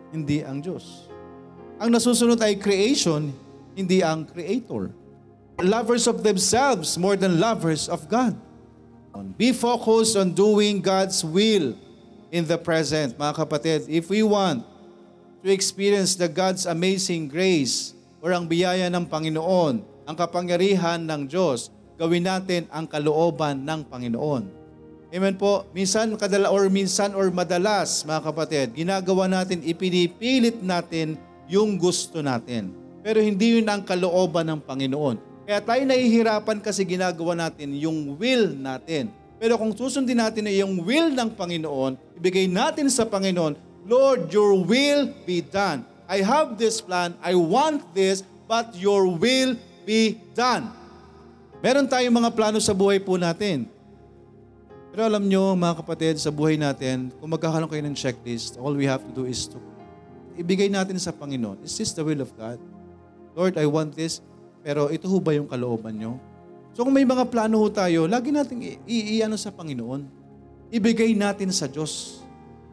[0.09, 1.06] hindi ang Diyos.
[1.77, 3.29] Ang nasusunod ay creation,
[3.77, 4.89] hindi ang creator.
[5.65, 8.37] lovers of themselves more than lovers of God.
[9.33, 11.73] Be focused on doing God's will
[12.29, 13.17] in the present.
[13.17, 14.61] Mga kapatid, if we want
[15.41, 21.73] to experience the God's amazing grace or ang biyaya ng Panginoon, ang kapangyarihan ng Diyos,
[21.97, 24.43] gawin natin ang kalooban ng Panginoon.
[25.09, 25.65] Amen po.
[25.73, 32.75] Minsan kadala or minsan or madalas, mga kapatid, ginagawa natin, ipinipilit natin yung gusto natin.
[33.01, 35.15] Pero hindi yun ang kalooban ng Panginoon.
[35.47, 39.07] Kaya tayo nahihirapan kasi ginagawa natin yung will natin.
[39.39, 43.55] Pero kung susundin natin na yung will ng Panginoon, ibigay natin sa Panginoon,
[43.87, 45.87] Lord, your will be done.
[46.11, 49.55] I have this plan, I want this, but your will
[49.87, 50.67] be done.
[51.63, 53.71] Meron tayong mga plano sa buhay po natin.
[54.91, 58.83] Pero alam nyo, mga kapatid, sa buhay natin, kung magkakaroon kayo ng checklist, all we
[58.83, 59.61] have to do is to
[60.37, 61.65] ibigay natin sa Panginoon.
[61.65, 62.61] Is this the will of God?
[63.33, 64.21] Lord, I want this.
[64.61, 66.17] Pero ito ho ba yung kalooban nyo?
[66.77, 70.05] So kung may mga plano ho tayo, lagi natin iiano sa Panginoon.
[70.69, 72.21] Ibigay natin sa Diyos.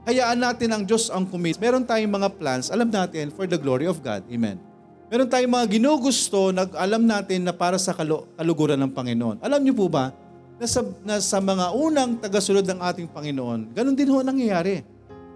[0.05, 1.57] Hayaan natin ang Diyos ang commit.
[1.57, 4.21] Meron tayong mga plans, alam natin, for the glory of God.
[4.29, 4.61] Amen.
[5.09, 9.41] Meron tayong mga ginugusto na alam natin na para sa kalu- kaluguran ng Panginoon.
[9.41, 10.13] Alam niyo po ba,
[10.61, 14.85] na sa, na sa mga unang tagasunod ng ating Panginoon, ganun din ho nangyayari.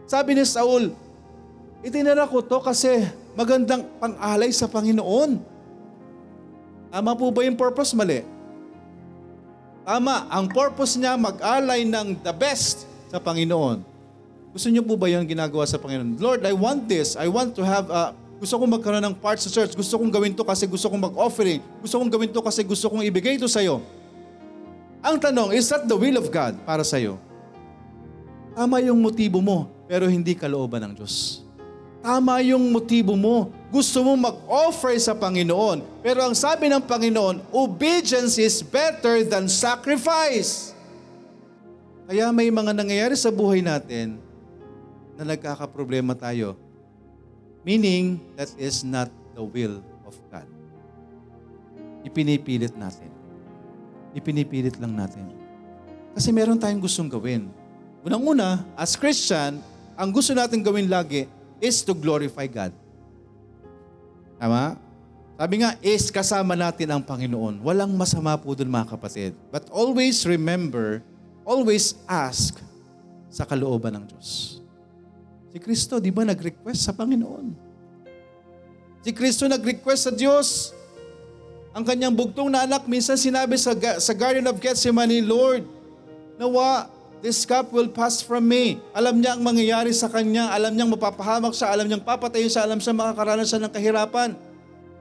[0.09, 0.95] Sabi ni Saul,
[1.83, 3.07] itinara ko to kasi
[3.39, 5.39] magandang pang-alay sa Panginoon.
[6.89, 7.93] Tama po ba yung purpose?
[7.93, 8.25] Mali.
[9.89, 13.81] Tama, ang purpose niya mag-alay ng the best sa Panginoon.
[14.53, 16.21] Gusto niyo po ba yung ginagawa sa Panginoon?
[16.21, 17.17] Lord, I want this.
[17.17, 19.73] I want to have, uh, gusto kong magkaroon ng part sa church.
[19.77, 21.65] Gusto kong gawin to kasi gusto kong mag-offering.
[21.81, 23.81] Gusto kong gawin to kasi gusto kong ibigay ito sa'yo.
[24.99, 27.17] Ang tanong, is that the will of God para sa'yo?
[28.59, 31.48] Tama yung motibo mo, pero hindi kalooban ng Diyos.
[31.99, 33.51] Tama yung motibo mo.
[33.69, 35.83] Gusto mo mag-offer sa Panginoon.
[36.01, 40.73] Pero ang sabi ng Panginoon, obedience is better than sacrifice.
[42.09, 44.17] Kaya may mga nangyayari sa buhay natin
[45.19, 46.57] na nagkakaproblema tayo.
[47.67, 50.49] Meaning, that is not the will of God.
[52.07, 53.13] Ipinipilit natin.
[54.17, 55.29] Ipinipilit lang natin.
[56.17, 57.53] Kasi meron tayong gustong gawin.
[58.07, 59.61] Unang-una, as Christian,
[59.99, 62.73] ang gusto natin gawin lagi is to glorify God.
[64.39, 64.79] Tama?
[65.39, 67.63] Sabi nga, is kasama natin ang Panginoon.
[67.63, 69.33] Walang masama po doon mga kapatid.
[69.55, 70.99] But always remember,
[71.47, 72.59] always ask
[73.31, 74.59] sa kalooban ng Diyos.
[75.55, 77.55] Si Kristo, di ba nag-request sa Panginoon?
[79.07, 80.75] Si Kristo nag-request sa Diyos.
[81.71, 85.63] Ang kanyang bugtong na anak, minsan sinabi sa, sa Garden of Gethsemane, Lord,
[86.35, 86.91] nawa,
[87.21, 88.79] this cup will pass from me.
[88.95, 92.79] Alam niya ang mangyayari sa kanya, alam niyang mapapahamak siya, alam niyang papatayin siya, alam
[92.79, 94.35] siya makakaranas ng kahirapan.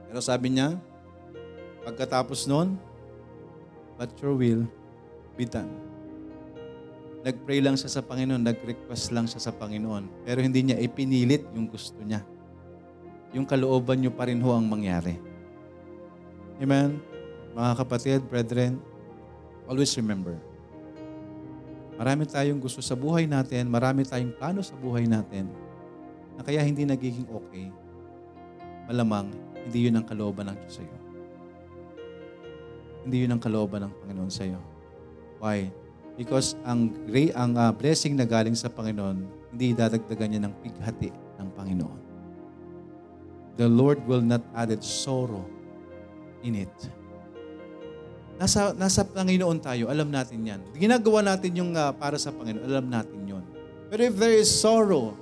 [0.08, 0.78] Pero sabi niya,
[1.86, 2.74] pagkatapos noon,
[3.96, 4.64] but your will
[5.38, 5.70] be done.
[7.26, 10.24] Nag-pray lang siya sa Panginoon, nag-request lang siya sa Panginoon.
[10.24, 12.22] Pero hindi niya ipinilit yung gusto niya.
[13.34, 15.18] Yung kalooban niyo pa rin ho ang mangyari.
[16.62, 17.02] Amen?
[17.52, 18.78] Mga kapatid, brethren,
[19.66, 20.38] always remember,
[21.98, 25.50] Marami tayong gusto sa buhay natin, marami tayong plano sa buhay natin
[26.38, 27.74] na kaya hindi nagiging okay.
[28.86, 29.34] Malamang,
[29.66, 30.98] hindi yun ang kalooban ng Diyos sa iyo.
[33.02, 34.62] Hindi yun ang kalooban ng Panginoon sa iyo.
[35.42, 35.74] Why?
[36.14, 41.10] Because ang, great, ang uh, blessing na galing sa Panginoon, hindi dadagdagan niya ng pighati
[41.10, 42.00] ng Panginoon.
[43.58, 45.42] The Lord will not add sorrow
[46.46, 46.70] in it.
[48.38, 50.60] Nasa, nasa Panginoon tayo, alam natin yan.
[50.78, 53.44] Ginagawa natin yung uh, para sa Panginoon, alam natin yon.
[53.90, 55.18] Pero if there is sorrow,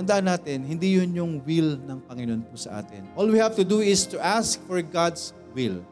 [0.00, 3.04] handaan natin, hindi yun yung will ng Panginoon po sa atin.
[3.20, 5.84] All we have to do is to ask for God's will.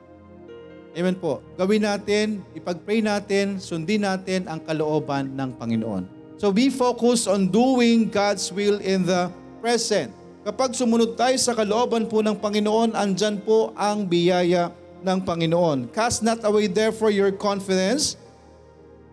[0.96, 1.44] Amen po.
[1.60, 6.08] Gawin natin, ipag-pray natin, sundin natin ang kalooban ng Panginoon.
[6.40, 9.28] So be focused on doing God's will in the
[9.60, 10.08] present.
[10.44, 14.72] Kapag sumunod tayo sa kalooban po ng Panginoon, andyan po ang biyaya
[15.05, 15.93] ng Panginoon.
[15.93, 18.17] Cast not away therefore your confidence,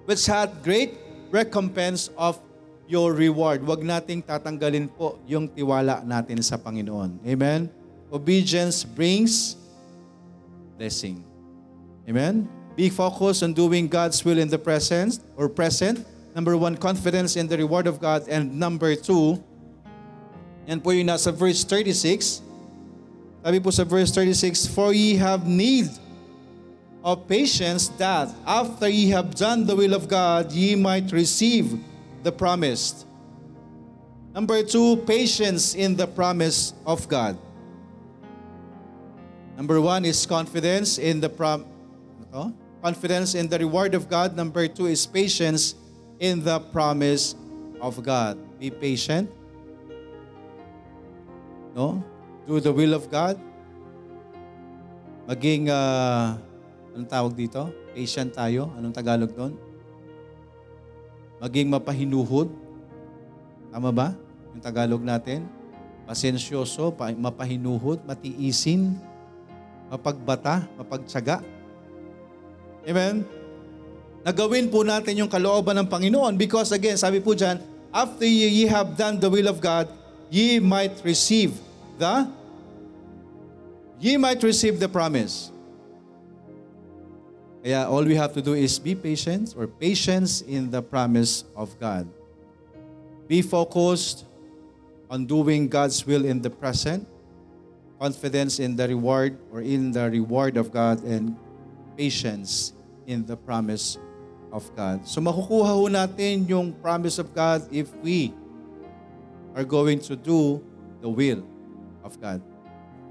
[0.08, 0.96] which had great
[1.30, 2.40] recompense of
[2.88, 3.64] your reward.
[3.64, 7.24] Huwag nating tatanggalin po yung tiwala natin sa Panginoon.
[7.24, 7.72] Amen?
[8.12, 9.56] Obedience brings
[10.76, 11.24] blessing.
[12.04, 12.48] Amen?
[12.76, 16.04] Be focused on doing God's will in the present or present.
[16.36, 18.28] Number one, confidence in the reward of God.
[18.28, 19.40] And number two,
[20.68, 22.44] yan po yung nasa verse 36,
[23.44, 25.90] sabi po sa verse 36, For ye have need
[27.04, 31.74] of patience that after ye have done the will of God, ye might receive
[32.22, 33.06] the promised.
[34.34, 37.38] Number two, patience in the promise of God.
[39.58, 41.66] Number one is confidence in the prom...
[42.32, 42.54] Ano?
[42.82, 44.36] Confidence in the reward of God.
[44.36, 45.76] Number two is patience
[46.20, 47.36] in the promise
[47.82, 48.38] of God.
[48.58, 49.30] Be patient.
[51.76, 52.04] No?
[52.50, 53.38] Do the will of God.
[55.30, 56.42] Maging, ah,
[56.92, 57.70] anong tawag dito?
[57.94, 58.74] Patient tayo.
[58.74, 59.54] Anong Tagalog doon?
[61.38, 62.50] Maging mapahinuhod.
[63.70, 64.18] Tama ba?
[64.52, 65.46] Yung Tagalog natin.
[66.10, 68.98] Pasensyoso, pa- mapahinuhod, matiisin,
[69.88, 71.46] mapagbata, mapagtsaga.
[72.84, 73.24] Amen?
[74.26, 77.62] Nagawin po natin yung kalooban ng Panginoon because again, sabi po dyan,
[77.94, 79.90] after ye have done the will of God,
[80.30, 81.56] ye might receive
[82.02, 82.26] the
[84.02, 85.54] ye might receive the promise.
[87.62, 91.78] Kaya all we have to do is be patient or patience in the promise of
[91.78, 92.10] God.
[93.30, 94.26] Be focused
[95.14, 97.06] on doing God's will in the present,
[98.02, 101.38] confidence in the reward or in the reward of God, and
[101.94, 102.74] patience
[103.06, 104.02] in the promise
[104.50, 105.06] of God.
[105.06, 108.34] So makukuha ho natin yung promise of God if we
[109.54, 110.66] are going to do
[111.06, 111.51] the will
[112.02, 112.42] of God.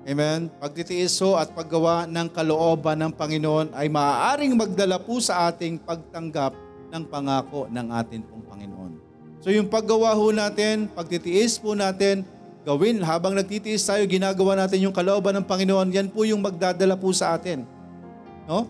[0.08, 0.48] Amen?
[0.56, 6.56] Pagtitiis ho at paggawa ng kalooban ng Panginoon ay maaaring magdala po sa ating pagtanggap
[6.88, 8.92] ng pangako ng atin pong Panginoon.
[9.44, 12.24] So yung paggawa ho natin, pagtitiis po natin,
[12.64, 17.12] gawin habang nagtitiis tayo, ginagawa natin yung kalooban ng Panginoon, yan po yung magdadala po
[17.12, 17.68] sa atin.
[18.48, 18.68] No?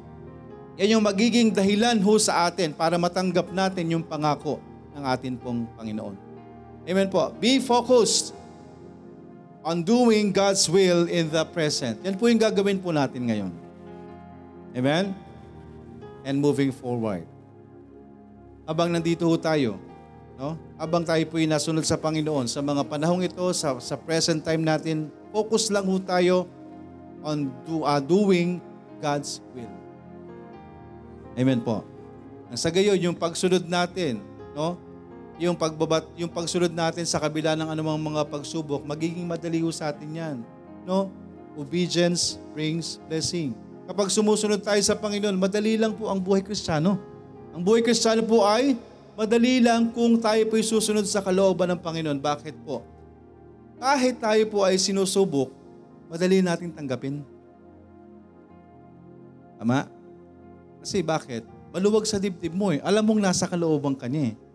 [0.82, 4.58] Yan yung magiging dahilan ho sa atin para matanggap natin yung pangako
[4.98, 6.16] ng atin pong Panginoon.
[6.90, 7.30] Amen po.
[7.38, 8.34] Be focused
[9.60, 12.00] on doing God's will in the present.
[12.00, 13.52] Yan po yung gagawin po natin ngayon.
[14.72, 15.12] Amen?
[16.24, 17.28] And moving forward.
[18.64, 19.76] Habang nandito ho tayo,
[20.38, 20.56] no?
[20.80, 24.64] habang tayo po yung nasunod sa Panginoon, sa mga panahong ito, sa, sa present time
[24.64, 26.48] natin, focus lang ho tayo
[27.20, 28.62] on do, uh, doing
[29.02, 29.74] God's will.
[31.36, 31.84] Amen po.
[32.56, 34.18] Sa gayon, yung pagsunod natin,
[34.56, 34.74] no?
[35.40, 39.88] Yung pagbabat, yung pagsunod natin sa kabila ng anumang mga pagsubok, magiging madali ho sa
[39.88, 40.36] atin 'yan,
[40.84, 41.08] no?
[41.56, 43.56] Obedience brings blessing.
[43.88, 47.00] Kapag sumusunod tayo sa Panginoon, madali lang po ang buhay Kristiyano.
[47.56, 48.76] Ang buhay Kristiyano po ay
[49.16, 52.20] madali lang kung tayo po susunod sa kalooban ng Panginoon.
[52.20, 52.84] Bakit po?
[53.80, 55.50] Kahit tayo po ay sinusubok,
[56.12, 57.24] madali natin tanggapin.
[59.56, 59.88] Tama?
[60.84, 61.42] Kasi bakit?
[61.72, 62.78] Maluwag sa dibdib mo eh.
[62.84, 64.49] Alam mong nasa kalooban ka niya eh.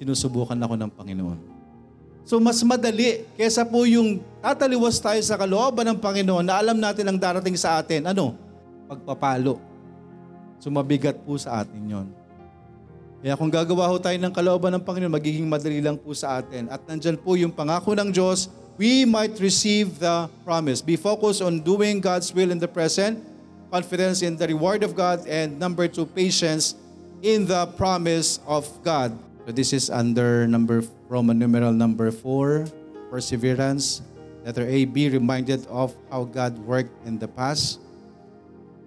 [0.00, 1.38] Sinusubukan ako ng Panginoon.
[2.24, 7.04] So mas madali kesa po yung tataliwas tayo sa kalooban ng Panginoon na alam natin
[7.04, 8.08] ang darating sa atin.
[8.08, 8.32] Ano?
[8.88, 9.60] Pagpapalo.
[10.56, 12.08] So mabigat po sa atin yon.
[13.20, 16.72] Kaya kung gagawa ho tayo ng kalooban ng Panginoon, magiging madali lang po sa atin.
[16.72, 18.48] At nandyan po yung pangako ng Diyos,
[18.80, 20.80] we might receive the promise.
[20.80, 23.20] Be focused on doing God's will in the present,
[23.68, 26.72] confidence in the reward of God, and number two, patience
[27.20, 29.12] in the promise of God.
[29.50, 32.70] So this is under number Roman numeral number four,
[33.10, 33.98] perseverance.
[34.46, 37.82] Letter A, be reminded of how God worked in the past.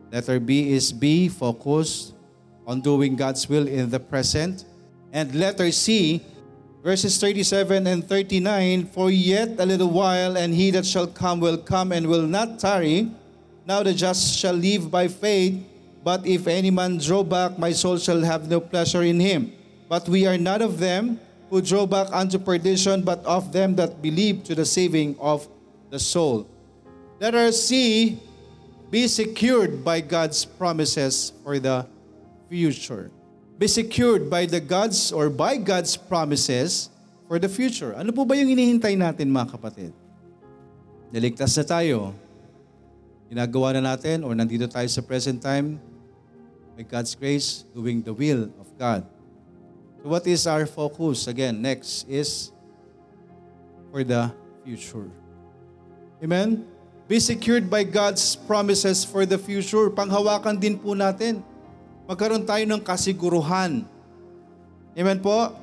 [0.08, 2.16] Letter B is be focused
[2.64, 4.64] on doing God's will in the present.
[5.12, 6.24] And letter C,
[6.80, 11.60] verses 37 and 39, For yet a little while, and he that shall come will
[11.60, 13.12] come and will not tarry.
[13.68, 15.60] Now the just shall live by faith,
[16.08, 19.52] but if any man draw back, my soul shall have no pleasure in him.
[19.94, 21.22] But we are not of them
[21.54, 25.46] who draw back unto perdition, but of them that believe to the saving of
[25.94, 26.50] the soul.
[27.22, 28.18] Letter C,
[28.90, 31.86] be secured by God's promises for the
[32.50, 33.14] future.
[33.62, 36.90] Be secured by the God's or by God's promises
[37.30, 37.94] for the future.
[37.94, 39.94] Ano po ba yung hinihintay natin mga kapatid?
[41.14, 42.18] Niligtas na tayo.
[43.30, 45.78] Ginagawa na natin or nandito tayo sa present time
[46.74, 49.13] by God's grace doing the will of God.
[50.04, 51.32] So what is our focus?
[51.32, 52.52] Again, next is
[53.88, 54.36] for the
[54.68, 55.08] future.
[56.20, 56.68] Amen?
[57.08, 59.88] Be secured by God's promises for the future.
[59.88, 61.40] Panghawakan din po natin.
[62.04, 63.88] Magkaroon tayo ng kasiguruhan.
[64.92, 65.56] Amen po?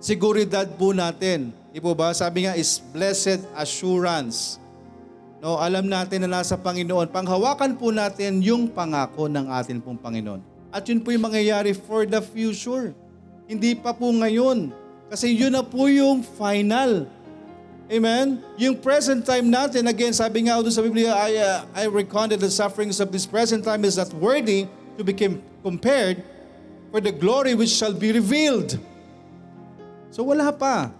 [0.00, 1.52] Seguridad po natin.
[1.68, 2.16] Di po ba?
[2.16, 4.56] Sabi nga is blessed assurance.
[5.44, 7.12] No, alam natin na nasa Panginoon.
[7.12, 10.40] Panghawakan po natin yung pangako ng atin pong Panginoon.
[10.72, 12.96] At yun po yung mangyayari for the future.
[13.50, 14.70] Hindi pa po ngayon.
[15.10, 17.10] Kasi yun na po yung final.
[17.90, 18.38] Amen?
[18.54, 22.46] Yung present time natin, again, sabi nga doon sa Biblia, I, uh, I recounted the
[22.46, 25.10] sufferings of this present time is not worthy to be
[25.66, 26.22] compared
[26.94, 28.78] for the glory which shall be revealed.
[30.14, 30.94] So wala pa.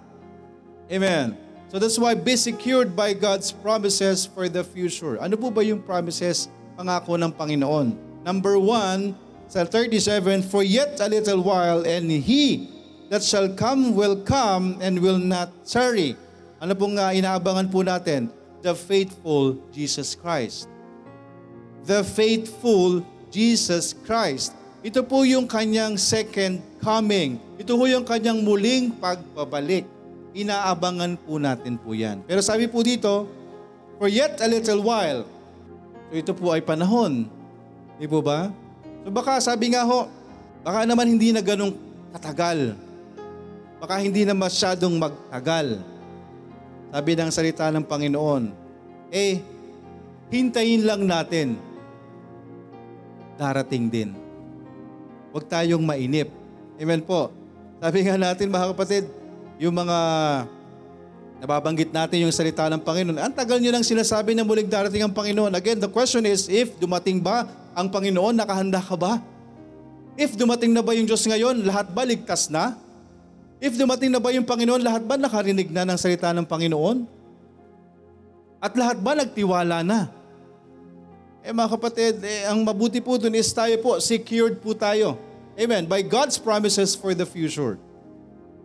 [0.91, 1.39] Amen.
[1.71, 5.23] So that's why be secured by God's promises for the future.
[5.23, 7.95] Ano po ba yung promises, pangako ng Panginoon?
[8.27, 9.15] Number one,
[9.51, 12.71] 37, For yet a little while, and He
[13.11, 16.15] that shall come will come and will not tarry.
[16.63, 18.31] Ano pong uh, inaabangan po natin?
[18.63, 20.71] The faithful Jesus Christ.
[21.85, 23.03] The faithful
[23.35, 24.55] Jesus Christ.
[24.87, 27.43] Ito po yung kanyang second coming.
[27.59, 29.85] Ito po yung kanyang muling pagbabalik
[30.35, 32.23] inaabangan po natin po yan.
[32.27, 33.27] Pero sabi po dito,
[33.99, 35.27] for yet a little while.
[36.11, 37.27] So ito po ay panahon.
[37.99, 38.49] Di po ba?
[39.05, 40.07] So baka sabi nga ho,
[40.61, 41.73] baka naman hindi na ganong
[42.13, 42.77] katagal.
[43.81, 45.81] Baka hindi na masyadong magtagal.
[46.91, 48.53] Sabi ng salita ng Panginoon,
[49.09, 49.41] eh,
[50.29, 51.57] hintayin lang natin.
[53.41, 54.11] Darating din.
[55.33, 56.29] Huwag tayong mainip.
[56.77, 57.33] Amen po.
[57.81, 59.09] Sabi nga natin mga kapatid,
[59.57, 59.99] yung mga
[61.41, 63.17] nababanggit natin yung salita ng Panginoon.
[63.17, 65.57] Ang tagal nyo nang sinasabi na muling darating ang Panginoon.
[65.57, 67.49] Again, the question is, if dumating ba
[67.81, 69.19] ang Panginoon, nakahanda ka ba?
[70.21, 72.77] If dumating na ba yung Diyos ngayon, lahat ba ligtas na?
[73.61, 77.09] If dumating na ba yung Panginoon, lahat ba nakarinig na ng salita ng Panginoon?
[78.61, 80.13] At lahat ba nagtiwala na?
[81.41, 85.17] Eh mga kapatid, eh, ang mabuti po dun is tayo po, secured po tayo.
[85.57, 85.89] Amen.
[85.89, 87.81] By God's promises for the future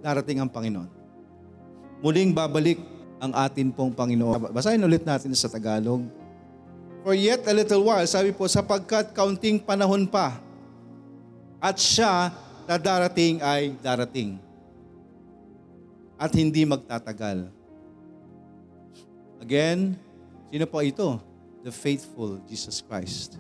[0.04, 0.86] darating ang Panginoon.
[2.06, 2.78] Muling babalik
[3.18, 4.54] ang atin pong Panginoon.
[4.54, 6.06] Basahin ulit natin sa Tagalog.
[7.06, 10.42] For yet a little while, sabi po, sapagkat kaunting panahon pa,
[11.62, 12.34] at siya
[12.66, 14.42] na darating ay darating.
[16.18, 17.54] At hindi magtatagal.
[19.38, 19.94] Again,
[20.50, 21.22] sino po ito?
[21.62, 23.38] The faithful Jesus Christ.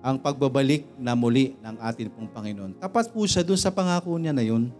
[0.00, 2.80] Ang pagbabalik na muli ng atin pong Panginoon.
[2.80, 4.72] Tapat po siya dun sa pangako niya na yun.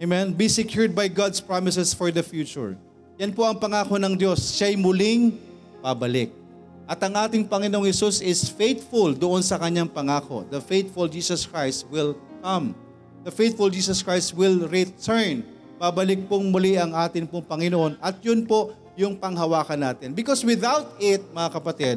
[0.00, 0.32] Amen?
[0.32, 2.72] Be secured by God's promises for the future.
[3.20, 4.40] Yan po ang pangako ng Diyos.
[4.56, 5.36] Siya'y muling
[5.84, 6.41] pabalik.
[6.86, 10.42] At ang ating Panginoong Yesus is faithful doon sa kanyang pangako.
[10.50, 12.74] The faithful Jesus Christ will come.
[13.22, 15.46] The faithful Jesus Christ will return.
[15.78, 18.02] Pabalik pong muli ang ating pong Panginoon.
[18.02, 20.10] At yun po yung panghawakan natin.
[20.12, 21.96] Because without it, mga kapatid,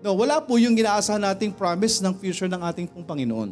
[0.00, 3.50] no, wala po yung inaasahan nating promise ng future ng ating pong Panginoon.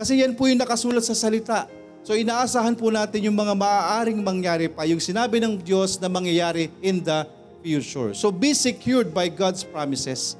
[0.00, 1.70] Kasi yan po yung nakasulat sa salita.
[2.04, 6.68] So inaasahan po natin yung mga maaaring mangyari pa, yung sinabi ng Diyos na mangyayari
[6.84, 7.24] in the
[7.64, 8.12] future.
[8.12, 10.36] So be secured by God's promises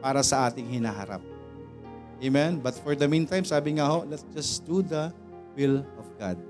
[0.00, 1.20] para sa ating hinaharap.
[2.24, 2.64] Amen?
[2.64, 5.12] But for the meantime, sabi nga ho, let's just do the
[5.52, 6.40] will of God.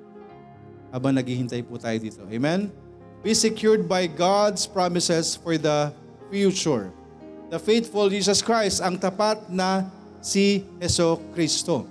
[0.94, 2.22] Habang naghihintay po tayo dito.
[2.30, 2.70] Amen?
[3.26, 5.90] Be secured by God's promises for the
[6.30, 6.94] future.
[7.50, 9.90] The faithful Jesus Christ, ang tapat na
[10.22, 11.86] si Yeso Kristo.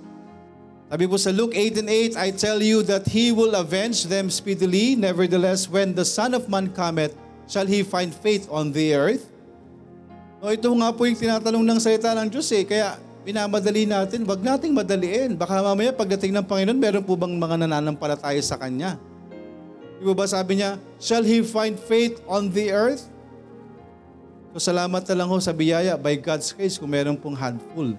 [0.90, 4.26] Sabi po sa Luke 8 and 8, I tell you that He will avenge them
[4.26, 4.98] speedily.
[4.98, 7.14] Nevertheless, when the Son of Man cometh,
[7.50, 9.26] shall He find faith on the earth?
[10.38, 12.62] No, ito nga po yung tinatanong ng salita ng Diyos eh.
[12.64, 15.34] Kaya minamadali natin, wag nating madaliin.
[15.34, 18.96] Baka mamaya pagdating ng Panginoon, meron po bang mga nananampalataya sa Kanya?
[20.00, 23.04] Di ba sabi niya, shall He find faith on the earth?
[24.56, 27.92] So salamat na lang ho sa biyaya by God's grace kung meron pong handful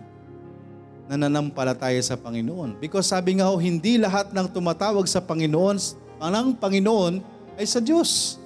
[1.07, 2.81] nananampalataya sa Panginoon.
[2.81, 5.77] Because sabi nga ho, hindi lahat ng tumatawag sa Panginoon,
[6.17, 7.21] ang Panginoon
[7.59, 8.40] ay sa Diyos.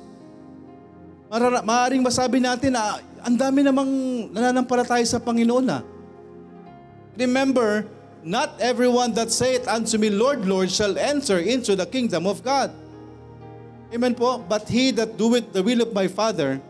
[1.36, 3.92] Mara- maaring masabi natin na ang dami namang
[4.32, 5.84] nananampalataya sa Panginoon na.
[7.20, 7.84] Remember,
[8.24, 12.72] not everyone that saith unto me, Lord, Lord, shall enter into the kingdom of God.
[13.92, 14.40] Amen po.
[14.40, 16.64] But he that doeth the will of my Father,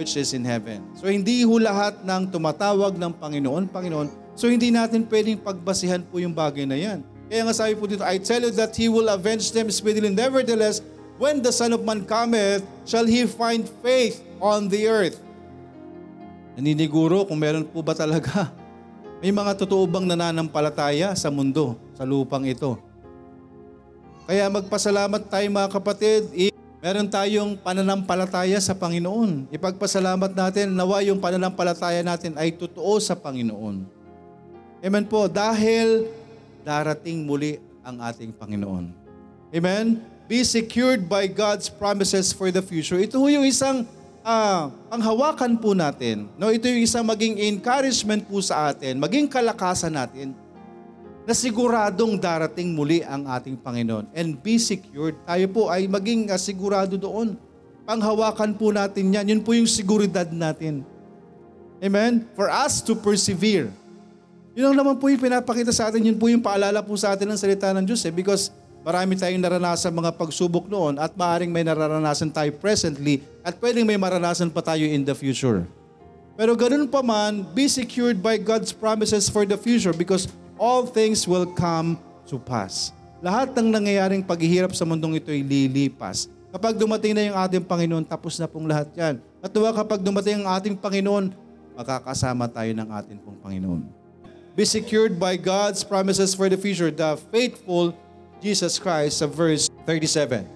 [0.00, 0.88] which is in heaven.
[0.96, 6.22] So hindi ho lahat ng tumatawag ng Panginoon, Panginoon, So hindi natin pwedeng pagbasihan po
[6.22, 7.02] yung bagay na yan.
[7.26, 10.14] Kaya nga sabi po dito, I tell you that He will avenge them speedily.
[10.14, 10.78] Nevertheless,
[11.18, 15.18] when the Son of Man cometh, shall He find faith on the earth.
[16.54, 18.50] Naniniguro kung meron po ba talaga.
[19.22, 22.78] May mga totoo bang nananampalataya sa mundo, sa lupang ito.
[24.30, 26.22] Kaya magpasalamat tayo mga kapatid.
[26.78, 29.50] Meron tayong pananampalataya sa Panginoon.
[29.50, 33.82] Ipagpasalamat natin, nawa yung pananampalataya natin ay totoo sa Panginoon.
[34.78, 35.26] Amen po.
[35.26, 36.06] Dahil
[36.62, 38.94] darating muli ang ating Panginoon.
[39.50, 40.17] Amen?
[40.28, 43.00] Be secured by God's promises for the future.
[43.00, 43.88] Ito yung isang
[44.20, 46.28] uh, panghawakan po natin.
[46.36, 50.36] No, ito yung isang maging encouragement po sa atin, maging kalakasan natin
[51.24, 54.12] na siguradong darating muli ang ating Panginoon.
[54.12, 55.16] And be secured.
[55.24, 57.36] Tayo po ay maging uh, sigurado doon.
[57.88, 59.32] Panghawakan po natin yan.
[59.32, 60.84] Yun po yung siguridad natin.
[61.80, 62.28] Amen?
[62.36, 63.72] For us to persevere.
[64.52, 67.30] Yun lang naman po yung pinapakita sa atin, yun po yung paalala po sa atin
[67.30, 68.12] ng salita ng Diyos eh.
[68.12, 68.52] Because
[68.86, 73.98] marami tayong naranasan mga pagsubok noon at maaring may nararanasan tayo presently at pwedeng may
[73.98, 75.66] maranasan pa tayo in the future.
[76.38, 81.26] Pero ganun pa man, be secured by God's promises for the future because all things
[81.26, 81.98] will come
[82.30, 82.94] to pass.
[83.18, 86.30] Lahat ng nangyayaring paghihirap sa mundong ito ay lilipas.
[86.54, 89.18] Kapag dumating na yung ating Panginoon, tapos na pong lahat yan.
[89.42, 91.34] At diba, kapag dumating ang ating Panginoon,
[91.74, 93.82] makakasama tayo ng ating pong Panginoon.
[94.54, 97.94] Be secured by God's promises for the future, the faithful
[98.38, 100.46] Jesus Christ, sa verse 37.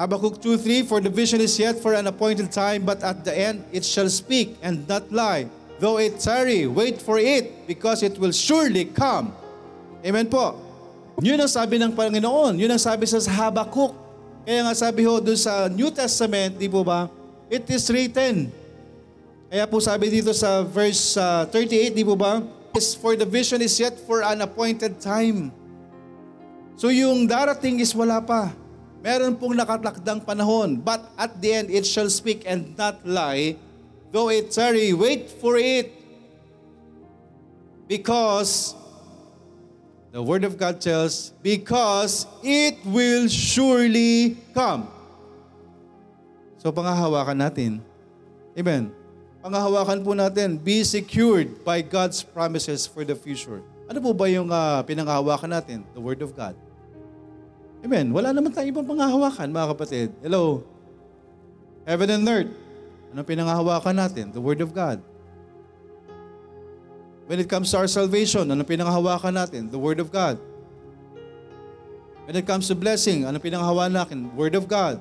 [0.00, 3.64] Habakkuk 2.3, For the vision is yet for an appointed time, but at the end
[3.68, 5.44] it shall speak and not lie.
[5.76, 9.32] Though it tarry, wait for it, because it will surely come.
[10.00, 10.56] Amen po.
[11.20, 12.56] Yun ang sabi ng Panginoon.
[12.56, 13.92] Yun ang sabi sa Habakkuk.
[14.48, 17.12] Kaya nga sabi ho doon sa New Testament, di po ba?
[17.52, 18.48] It is written.
[19.52, 22.40] Kaya po sabi dito sa verse uh, 38, di po ba?
[22.72, 25.52] Is for the vision is yet for an appointed time.
[26.80, 28.56] So yung darating is wala pa.
[29.04, 30.80] Meron pong nakatakdang panahon.
[30.80, 33.60] But at the end, it shall speak and not lie.
[34.08, 35.92] Though it tarry, wait for it.
[37.84, 38.72] Because
[40.08, 44.88] the Word of God tells, because it will surely come.
[46.64, 47.84] So pangahawakan natin.
[48.56, 48.88] Amen.
[49.44, 53.60] Pangahawakan po natin, be secured by God's promises for the future.
[53.84, 55.84] Ano po ba yung uh, pinangahawakan natin?
[55.92, 56.56] The Word of God.
[57.80, 58.12] Amen.
[58.12, 60.08] Wala naman tayong ibang pangahawakan, mga kapatid.
[60.20, 60.68] Hello.
[61.88, 62.52] Heaven and earth.
[63.10, 64.30] Anong pinangahawakan natin?
[64.30, 65.00] The Word of God.
[67.24, 69.72] When it comes to our salvation, anong pinangahawakan natin?
[69.72, 70.36] The Word of God.
[72.28, 74.18] When it comes to blessing, anong pinangahawakan natin?
[74.36, 75.00] Word of God.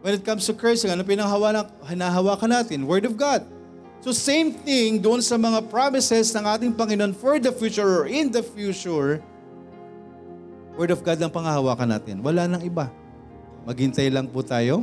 [0.00, 2.88] When it comes to cursing, anong pinangahawakan natin?
[2.88, 3.44] Word of God.
[4.00, 8.28] So same thing doon sa mga promises ng ating Panginoon for the future or in
[8.32, 9.24] the future,
[10.74, 12.18] Word of God lang pangahawakan natin.
[12.18, 12.90] Wala nang iba.
[13.62, 14.82] Maghintay lang po tayo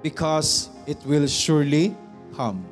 [0.00, 1.90] because it will surely
[2.34, 2.62] come.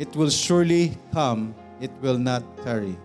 [0.00, 1.52] It will surely come.
[1.78, 2.96] It will not tarry.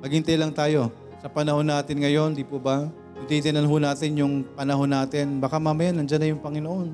[0.00, 0.94] Maghintay lang tayo.
[1.18, 2.86] Sa panahon natin ngayon, di po ba?
[3.16, 3.26] Kung
[3.66, 6.88] ho natin yung panahon natin, baka mamaya nandyan na yung Panginoon.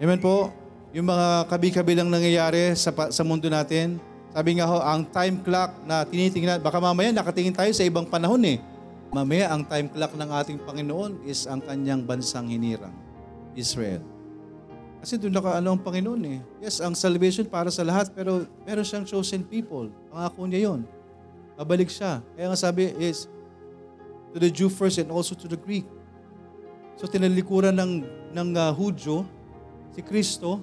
[0.00, 0.50] Amen po.
[0.96, 4.00] Yung mga kabi-kabilang nangyayari sa, sa mundo natin,
[4.34, 8.42] sabi nga ho, ang time clock na tinitingnan, baka mamaya nakatingin tayo sa ibang panahon
[8.42, 8.58] eh.
[9.14, 12.90] Mamaya ang time clock ng ating Panginoon is ang kanyang bansang hinirang,
[13.54, 14.02] Israel.
[14.98, 16.38] Kasi doon nakaano ang Panginoon eh.
[16.58, 19.86] Yes, ang salvation para sa lahat, pero meron siyang chosen people.
[20.10, 20.82] Pangako niya yon.
[21.54, 22.18] Babalik siya.
[22.34, 23.30] Kaya nga sabi is,
[24.34, 25.86] to the Jew first and also to the Greek.
[26.98, 27.92] So tinalikuran ng,
[28.34, 29.22] ng uh, Hudyo,
[29.94, 30.58] si Kristo.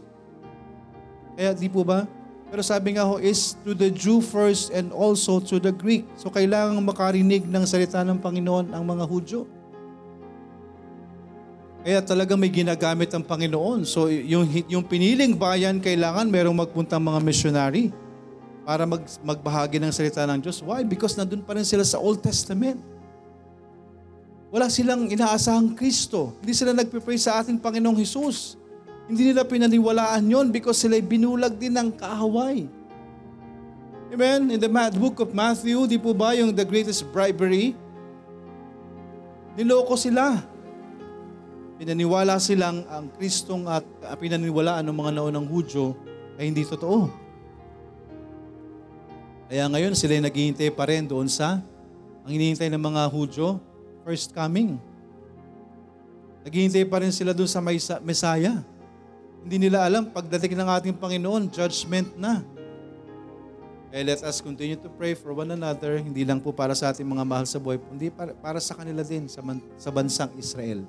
[1.40, 2.04] Kaya di po ba,
[2.52, 6.04] pero sabi nga ho is to the Jew first and also to the Greek.
[6.20, 9.48] So kailangan makarinig ng salita ng Panginoon ang mga Hudyo.
[11.82, 13.88] Kaya talaga may ginagamit ang Panginoon.
[13.88, 17.96] So yung, yung piniling bayan, kailangan merong magpuntang mga missionary
[18.68, 20.60] para mag, magbahagi ng salita ng Diyos.
[20.60, 20.84] Why?
[20.84, 22.84] Because nandun pa rin sila sa Old Testament.
[24.52, 26.36] Wala silang inaasahang Kristo.
[26.44, 28.61] Hindi sila nagpipray sa ating Panginoong Hesus.
[29.12, 32.64] Hindi nila pinaniwalaan yon because sila binulag din ng kaaway.
[34.08, 34.56] Amen?
[34.56, 37.76] In the book of Matthew, di po ba yung the greatest bribery?
[39.60, 40.40] Niloko sila.
[41.76, 43.84] Pinaniwala silang ang Kristong at
[44.16, 45.92] pinaniwalaan ng mga naunang Hudyo
[46.40, 47.12] ay hindi totoo.
[49.52, 51.60] Kaya ngayon sila ay naghihintay pa rin doon sa
[52.24, 53.60] ang hinihintay ng mga Hudyo,
[54.08, 54.80] first coming.
[56.48, 57.60] Naghihintay pa rin sila doon sa
[58.00, 58.64] Messiah.
[59.42, 62.46] Hindi nila alam, pagdating ng ating Panginoon, judgment na.
[63.92, 67.04] Eh, let us continue to pray for one another, hindi lang po para sa ating
[67.04, 70.86] mga mahal sa buhay, kundi para, para sa kanila din, sa, man, sa bansang Israel.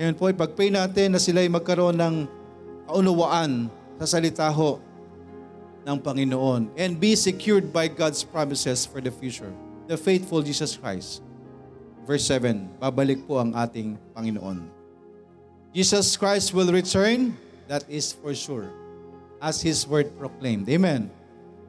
[0.00, 2.24] Ngayon po, ipag-pray natin na sila ay magkaroon ng
[2.88, 3.68] kaunawaan
[4.00, 4.80] sa salita ho
[5.84, 9.52] ng Panginoon and be secured by God's promises for the future.
[9.84, 11.20] The faithful Jesus Christ.
[12.08, 14.79] Verse 7, babalik po ang ating Panginoon.
[15.70, 17.38] Jesus Christ will return,
[17.70, 18.66] that is for sure,
[19.38, 20.66] as His word proclaimed.
[20.66, 21.06] Amen.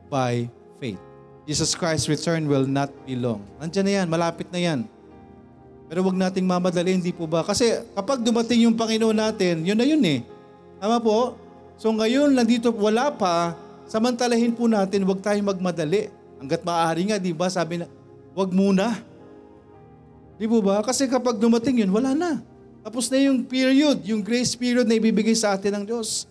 [0.10, 0.50] By
[0.82, 0.98] faith.
[1.46, 3.46] Jesus Christ's return will not be long.
[3.62, 4.80] Nandiyan na yan, malapit na yan.
[5.86, 7.46] Pero wag nating mamadali, hindi po ba?
[7.46, 10.26] Kasi kapag dumating yung Panginoon natin, yun na yun eh.
[10.82, 11.38] Tama po?
[11.78, 13.54] So ngayon, nandito wala pa,
[13.86, 16.10] samantalahin po natin, wag tayong magmadali.
[16.42, 17.54] Hanggat maaari nga, di ba?
[17.54, 17.86] Sabi na,
[18.34, 18.98] wag muna.
[20.42, 20.82] Di po ba?
[20.82, 22.42] Kasi kapag dumating yun, wala na.
[22.82, 26.26] Tapos na yung period, yung grace period na ibibigay sa atin ng Diyos.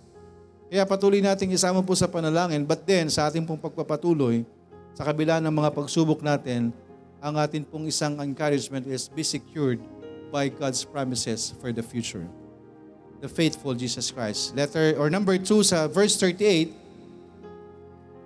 [0.70, 2.62] Kaya patuloy nating isama po sa panalangin.
[2.62, 4.46] But then, sa ating pong pagpapatuloy,
[4.94, 6.74] sa kabila ng mga pagsubok natin,
[7.18, 9.78] ang atin pong isang encouragement is be secured
[10.30, 12.24] by God's promises for the future.
[13.20, 14.56] The faithful Jesus Christ.
[14.56, 16.72] Letter or number 2 sa verse 38,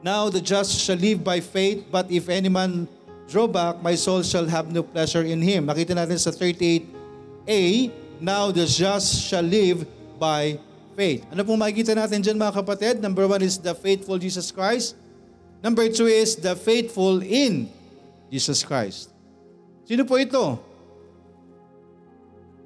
[0.04, 2.84] Now the just shall live by faith, but if any man
[3.26, 5.64] draw back, my soul shall have no pleasure in him.
[5.64, 7.88] Makita natin sa 38a,
[8.22, 9.86] Now the just shall live
[10.18, 10.58] by
[10.94, 11.26] faith.
[11.30, 12.94] Ano pong makikita natin dyan mga kapatid?
[13.02, 14.94] Number one is the faithful Jesus Christ.
[15.64, 17.72] Number two is the faithful in
[18.30, 19.10] Jesus Christ.
[19.84, 20.60] Sino po ito?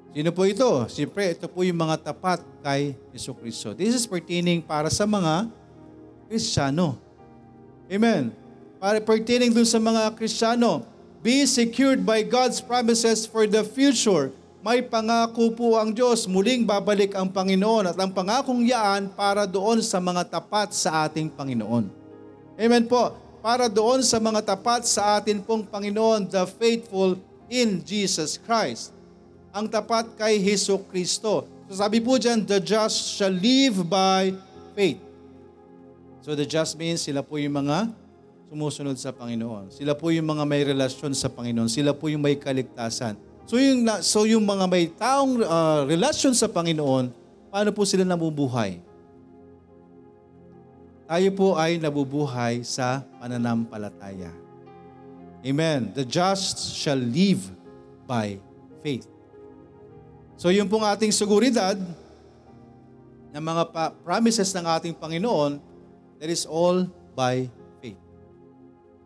[0.09, 0.89] Sino po ito?
[0.89, 3.77] Siyempre, ito po yung mga tapat kay Yeso Kristo.
[3.77, 5.47] This is pertaining para sa mga
[6.25, 6.97] Kristiyano.
[7.85, 8.33] Amen.
[8.81, 10.81] Para pertaining dun sa mga Kristiyano,
[11.21, 14.33] be secured by God's promises for the future.
[14.59, 19.79] May pangako po ang Diyos, muling babalik ang Panginoon at ang pangakong yaan para doon
[19.79, 21.87] sa mga tapat sa ating Panginoon.
[22.59, 23.15] Amen po.
[23.39, 27.15] Para doon sa mga tapat sa atin pong Panginoon, the faithful
[27.47, 28.91] in Jesus Christ.
[29.55, 31.47] Ang tapat kay Heso Kristo.
[31.71, 34.35] So sabi po dyan, the just shall live by
[34.75, 34.99] faith.
[36.19, 37.95] So the just means sila po yung mga
[38.51, 39.71] sumusunod sa Panginoon.
[39.71, 41.71] Sila po yung mga may relasyon sa Panginoon.
[41.71, 43.28] Sila po yung may kaligtasan.
[43.49, 47.09] So yung, so yung mga may taong uh, relasyon sa Panginoon,
[47.49, 48.77] paano po sila nabubuhay?
[51.09, 54.29] Tayo po ay nabubuhay sa pananampalataya.
[55.41, 55.89] Amen.
[55.97, 57.49] The just shall live
[58.05, 58.37] by
[58.85, 59.09] faith.
[60.37, 61.73] So yung pong ating seguridad
[63.33, 65.57] ng mga pa- promises ng ating Panginoon,
[66.19, 66.83] That is all
[67.15, 67.47] by
[67.79, 67.95] faith.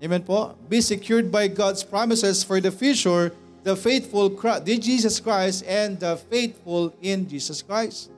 [0.02, 0.58] Amen po?
[0.66, 3.30] Be secured by God's promises for the future,
[3.64, 4.28] the faithful
[4.62, 8.12] the Jesus Christ and the faithful in Jesus Christ.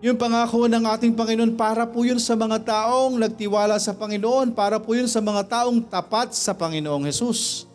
[0.00, 4.80] Yung pangako ng ating Panginoon, para po yun sa mga taong nagtiwala sa Panginoon, para
[4.80, 7.68] po yun sa mga taong tapat sa Panginoong Jesus.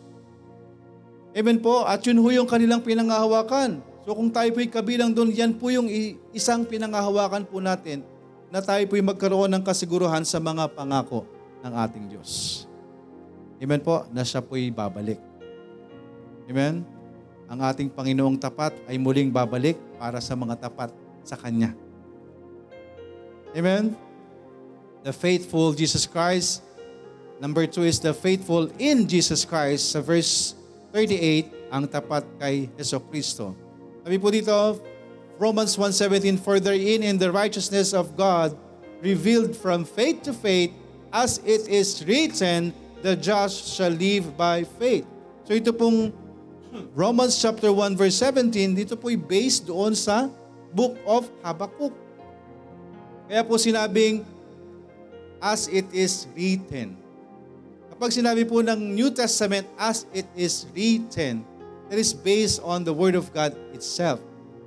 [1.30, 1.86] Amen po?
[1.86, 3.78] At yun ho yung kanilang pinangahawakan.
[4.02, 5.86] So kung tayo po'y kabilang doon, yan po yung
[6.34, 8.02] isang pinangahawakan po natin
[8.50, 11.30] na tayo po'y magkaroon ng kasiguruhan sa mga pangako
[11.62, 12.66] ng ating Diyos.
[13.62, 15.35] Amen po, na siya po'y babalik.
[16.46, 16.86] Amen?
[17.46, 20.90] Ang ating Panginoong tapat ay muling babalik para sa mga tapat
[21.22, 21.74] sa Kanya.
[23.54, 23.94] Amen?
[25.06, 26.62] The faithful Jesus Christ.
[27.38, 29.94] Number two is the faithful in Jesus Christ.
[29.94, 30.58] Sa verse
[30.90, 33.54] 38, ang tapat kay Yeso Kristo.
[34.02, 34.54] Sabi po dito,
[35.36, 38.56] Romans 1.17, For therein in the righteousness of God
[39.02, 40.72] revealed from faith to faith,
[41.12, 42.72] as it is written,
[43.04, 45.06] the just shall live by faith.
[45.46, 46.10] So ito pong
[46.92, 50.28] Romans chapter 1 verse 17, dito po'y based doon sa
[50.72, 51.94] book of Habakkuk.
[53.26, 54.22] Kaya po sinabing,
[55.40, 56.96] as it is written.
[57.92, 61.42] Kapag sinabi po ng New Testament, as it is written,
[61.88, 64.20] that is based on the Word of God itself.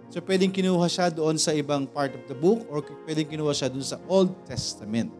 [0.09, 3.69] So pwedeng kinuha siya doon sa ibang part of the book or pwedeng kinuha siya
[3.69, 5.13] doon sa Old Testament.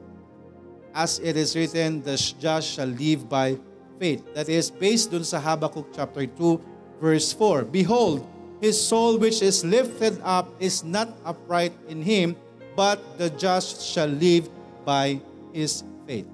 [0.90, 3.54] As it is written, the just shall live by
[4.02, 4.26] faith.
[4.34, 6.69] That is based doon sa Habakkuk chapter 2
[7.00, 7.68] verse 4.
[7.72, 8.24] Behold,
[8.60, 12.36] his soul which is lifted up is not upright in him,
[12.76, 14.52] but the just shall live
[14.84, 15.20] by
[15.56, 16.28] his faith.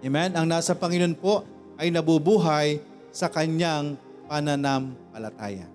[0.00, 0.32] Amen?
[0.38, 1.44] Ang nasa Panginoon po
[1.76, 2.80] ay nabubuhay
[3.10, 3.98] sa kanyang
[4.30, 5.66] pananampalataya.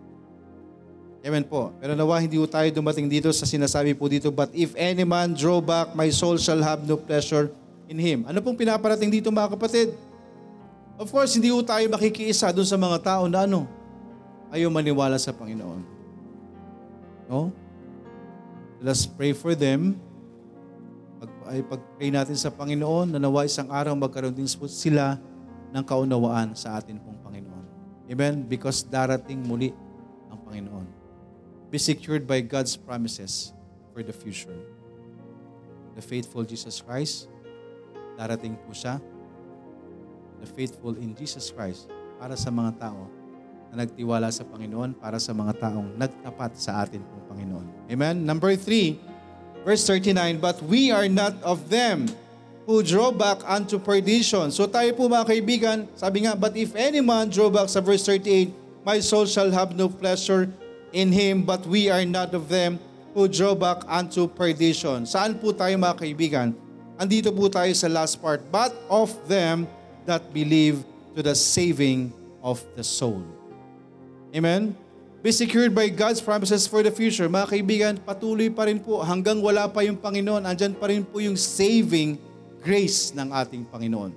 [1.25, 1.73] Amen po.
[1.81, 5.33] Pero nawa hindi po tayo dumating dito sa sinasabi po dito, But if any man
[5.33, 7.49] draw back, my soul shall have no pleasure
[7.89, 8.29] in him.
[8.29, 9.93] Ano pong pinaparating dito mga kapatid?
[10.95, 13.67] Of course, hindi po tayo makikiisa doon sa mga tao na ano,
[14.51, 15.81] ayaw maniwala sa Panginoon.
[17.27, 17.51] No?
[18.79, 19.99] Let's pray for them.
[21.19, 25.19] Pag, ay pag-pray natin sa Panginoon na nawa isang araw magkaroon din sila
[25.75, 27.65] ng kaunawaan sa atin pong Panginoon.
[28.07, 28.47] Amen?
[28.47, 29.75] Because darating muli
[30.31, 31.05] ang Panginoon
[31.75, 33.51] be secured by God's promises
[33.91, 34.55] for the future.
[35.95, 37.27] The faithful Jesus Christ,
[38.15, 39.03] darating po siya.
[40.43, 43.07] The faithful in Jesus Christ para sa mga tao
[43.71, 47.67] na nagtiwala sa Panginoon, para sa mga taong nagtapat sa atin pong Panginoon.
[47.91, 48.23] Amen?
[48.23, 48.99] Number three,
[49.67, 52.07] verse 39, But we are not of them
[52.65, 54.49] who draw back unto perdition.
[54.49, 58.05] So tayo po mga kaibigan, sabi nga, But if any man draw back sa verse
[58.07, 60.45] 38, My soul shall have no pleasure
[60.93, 62.77] in Him, but we are not of them
[63.17, 65.09] who draw back unto perdition.
[65.09, 66.53] Saan po tayo mga kaibigan?
[67.01, 68.45] Andito po tayo sa last part.
[68.53, 69.65] But of them
[70.05, 70.81] that believe
[71.13, 73.21] to the saving of the soul.
[74.33, 74.77] Amen?
[75.25, 77.25] Be secured by God's promises for the future.
[77.25, 81.17] Mga kaibigan, patuloy pa rin po hanggang wala pa yung Panginoon, andyan pa rin po
[81.17, 82.21] yung saving
[82.61, 84.13] grace ng ating Panginoon.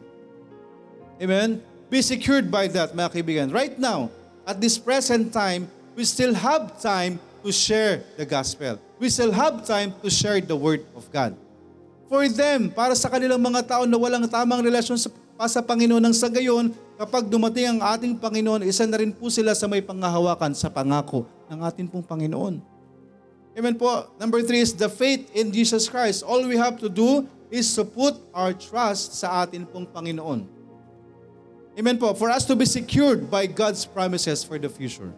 [1.19, 1.65] Amen?
[1.89, 3.47] be secured by that, mga kaibigan.
[3.49, 4.13] Right now,
[4.45, 8.77] at this present time, we still have time to share the gospel.
[9.01, 11.37] We still have time to share the word of God.
[12.09, 16.03] For them, para sa kanilang mga tao na walang tamang relasyon sa, pa sa Panginoon
[16.03, 19.79] ng sa gayon, kapag dumating ang ating Panginoon, isa na rin po sila sa may
[19.79, 22.59] pangahawakan sa pangako ng ating pong Panginoon.
[23.55, 24.11] Amen po.
[24.19, 26.27] Number three is the faith in Jesus Christ.
[26.27, 27.23] All we have to do
[27.55, 30.43] is to put our trust sa atin pong Panginoon.
[31.79, 32.11] Amen po.
[32.19, 35.15] For us to be secured by God's promises for the future.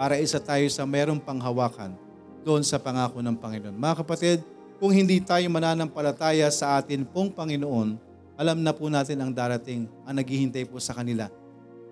[0.00, 1.92] Para isa tayo sa merong panghawakan
[2.40, 3.76] doon sa pangako ng Panginoon.
[3.76, 4.38] Mga kapatid,
[4.80, 8.05] kung hindi tayo mananampalataya sa atin pong Panginoon,
[8.36, 11.32] alam na po natin ang darating, ang naghihintay po sa kanila.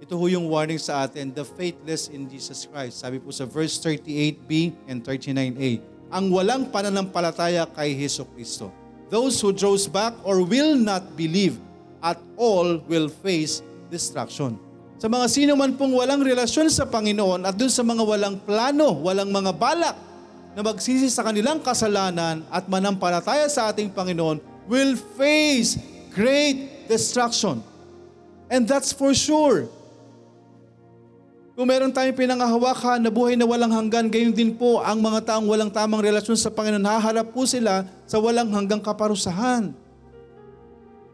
[0.05, 3.01] Ito ho yung warning sa atin, the faithless in Jesus Christ.
[3.01, 5.81] Sabi po sa verse 38b and 39a,
[6.13, 8.69] ang walang pananampalataya kay Heso Kristo.
[9.09, 11.57] Those who draws back or will not believe
[12.05, 14.61] at all will face destruction.
[15.01, 19.01] Sa mga sino man pong walang relasyon sa Panginoon at dun sa mga walang plano,
[19.01, 19.97] walang mga balak
[20.53, 24.39] na magsisi sa kanilang kasalanan at manampalataya sa ating Panginoon
[24.69, 27.61] will face great destruction.
[28.49, 29.67] And that's for sure.
[31.55, 35.47] Kung meron tayong pinangahawakan na buhay na walang hanggan, gayon din po ang mga taong
[35.47, 39.71] walang tamang relasyon sa Panginoon, haharap po sila sa walang hanggang kaparusahan.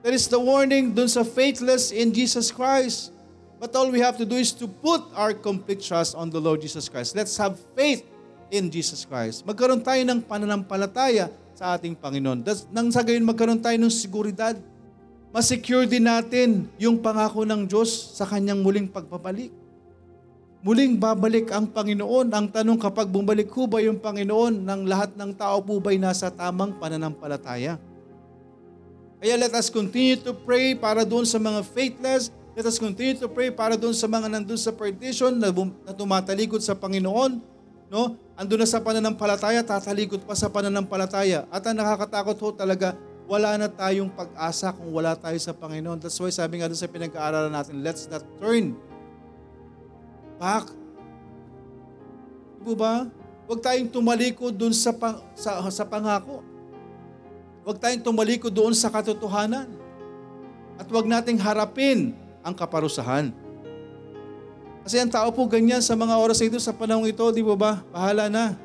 [0.00, 3.12] That is the warning dun sa faithless in Jesus Christ.
[3.60, 6.64] But all we have to do is to put our complete trust on the Lord
[6.64, 7.12] Jesus Christ.
[7.12, 8.00] Let's have faith
[8.48, 9.44] in Jesus Christ.
[9.44, 12.40] Magkaroon tayo ng pananampalataya sa ating Panginoon.
[12.72, 14.56] Nang sa gayon magkaroon tayo ng seguridad.
[15.30, 19.54] Masecure din natin yung pangako ng Diyos sa kanyang muling pagbabalik.
[20.60, 22.34] Muling babalik ang Panginoon.
[22.34, 26.34] Ang tanong kapag bumalik ho ba yung Panginoon ng lahat ng tao po ba'y nasa
[26.34, 27.78] tamang pananampalataya?
[29.22, 32.34] Kaya let us continue to pray para doon sa mga faithless.
[32.58, 35.94] Let us continue to pray para doon sa mga nandun sa perdition na, bum- na
[35.94, 37.38] tumatalikod sa Panginoon.
[37.86, 38.18] No?
[38.34, 41.46] Andun na sa pananampalataya, tatalikod pa sa pananampalataya.
[41.54, 42.98] At ang nakakatakot ho talaga,
[43.30, 46.02] wala na tayong pag-asa kung wala tayo sa Panginoon.
[46.02, 48.74] That's why sabi nga doon sa pinag-aaralan natin, let's not turn
[50.34, 50.66] back.
[52.58, 53.06] Di ba?
[53.46, 56.42] Huwag tayong tumalikod doon sa, pang, sa, sa pangako.
[57.62, 59.70] Huwag tayong tumalikod doon sa katotohanan.
[60.74, 63.30] At huwag nating harapin ang kaparusahan.
[64.82, 67.72] Kasi ang tao po ganyan sa mga oras ito, sa panahon ito, di ba ba?
[67.94, 68.58] Bahala na.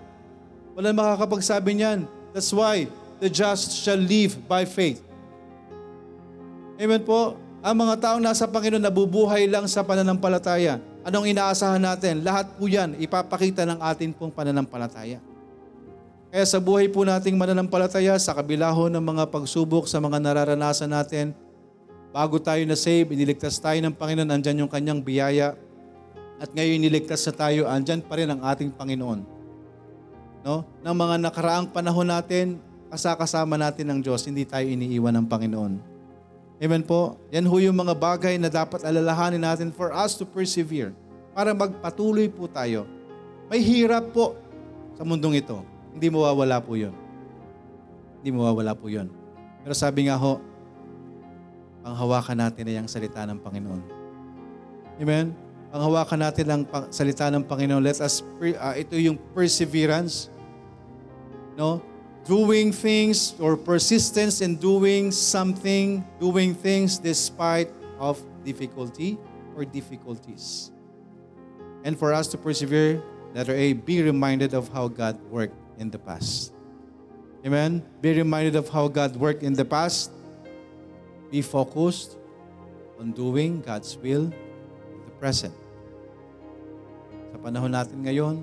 [0.73, 2.09] Wala makakapagsabi niyan.
[2.33, 2.89] That's why
[3.19, 4.99] the just shall live by faith.
[6.75, 7.39] Amen po.
[7.65, 10.77] Ang mga taong nasa Panginoon nabubuhay lang sa pananampalataya.
[11.01, 12.21] Anong inaasahan natin?
[12.21, 15.17] Lahat po yan ipapakita ng atin pong pananampalataya.
[16.35, 20.91] Kaya sa buhay po nating mananampalataya, sa kabila ho ng mga pagsubok, sa mga nararanasan
[20.91, 21.31] natin,
[22.11, 25.55] bago tayo na save, iniligtas tayo ng Panginoon, andyan yung kanyang biyaya.
[26.35, 29.23] At ngayon iniligtas sa tayo, andyan pa rin ang ating Panginoon.
[30.43, 30.67] No?
[30.83, 32.59] Ng mga nakaraang panahon natin,
[32.89, 35.73] kasakasama natin ng Diyos, hindi tayo iniiwan ng Panginoon.
[36.55, 37.19] Amen po?
[37.35, 40.95] Yan ho yung mga bagay na dapat alalahanin natin for us to persevere
[41.35, 42.87] para magpatuloy po tayo.
[43.51, 44.39] May hirap po
[44.95, 45.59] sa mundong ito.
[45.91, 46.95] Hindi mawawala po yun.
[48.23, 49.11] Hindi mawawala po yun.
[49.61, 50.39] Pero sabi nga ho,
[51.83, 53.81] panghawakan natin ay ang salita ng Panginoon.
[55.03, 55.35] Amen?
[55.75, 57.83] Panghawakan natin ang salita ng Panginoon.
[57.83, 60.31] Let us, uh, ito yung perseverance.
[61.59, 61.83] No?
[62.25, 67.69] Doing things or persistence in doing something, doing things despite
[68.01, 69.17] of difficulty
[69.55, 70.73] or difficulties.
[71.85, 73.01] And for us to persevere,
[73.33, 76.51] letter A, be reminded of how God worked in the past.
[77.45, 77.85] Amen?
[78.01, 80.09] Be reminded of how God worked in the past.
[81.29, 82.17] Be focused
[82.99, 85.53] on doing God's will in the present.
[87.29, 88.41] Sa panahon natin ngayon,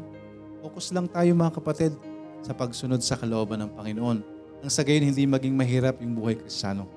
[0.63, 1.93] focus lang tayo mga kapatid
[2.43, 4.19] sa pagsunod sa kalooban ng Panginoon.
[4.63, 6.91] Nang sa gayon, hindi maging mahirap yung buhay kristyano.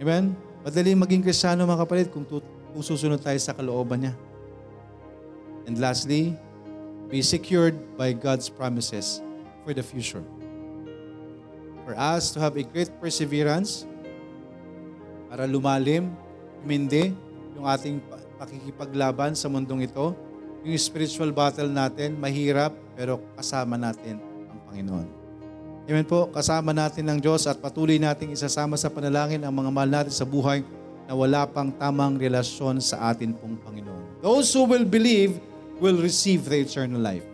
[0.00, 0.32] Amen?
[0.64, 4.14] Madali maging kristyano mga kapatid kung, tut- kung susunod tayo sa kalooban niya.
[5.68, 6.36] And lastly,
[7.12, 9.20] be secured by God's promises
[9.64, 10.24] for the future.
[11.84, 13.84] For us to have a great perseverance,
[15.28, 16.12] para lumalim,
[16.64, 17.12] humindi
[17.56, 18.00] yung ating
[18.40, 20.16] pakikipaglaban sa mundong ito,
[20.64, 24.29] yung spiritual battle natin, mahirap, pero kasama natin
[24.70, 25.20] Panginoon.
[25.90, 29.90] Amen po, kasama natin ng Diyos at patuloy nating isasama sa panalangin ang mga mahal
[29.90, 30.62] natin sa buhay
[31.10, 34.22] na wala pang tamang relasyon sa atin pong Panginoon.
[34.22, 35.42] Those who will believe
[35.82, 37.26] will receive the eternal life.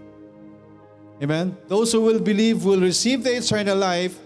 [1.21, 1.53] Amen?
[1.69, 4.17] Those who will believe will receive the eternal life.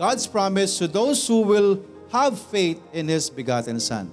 [0.00, 4.08] God's promise to those who will have faith in His begotten Son.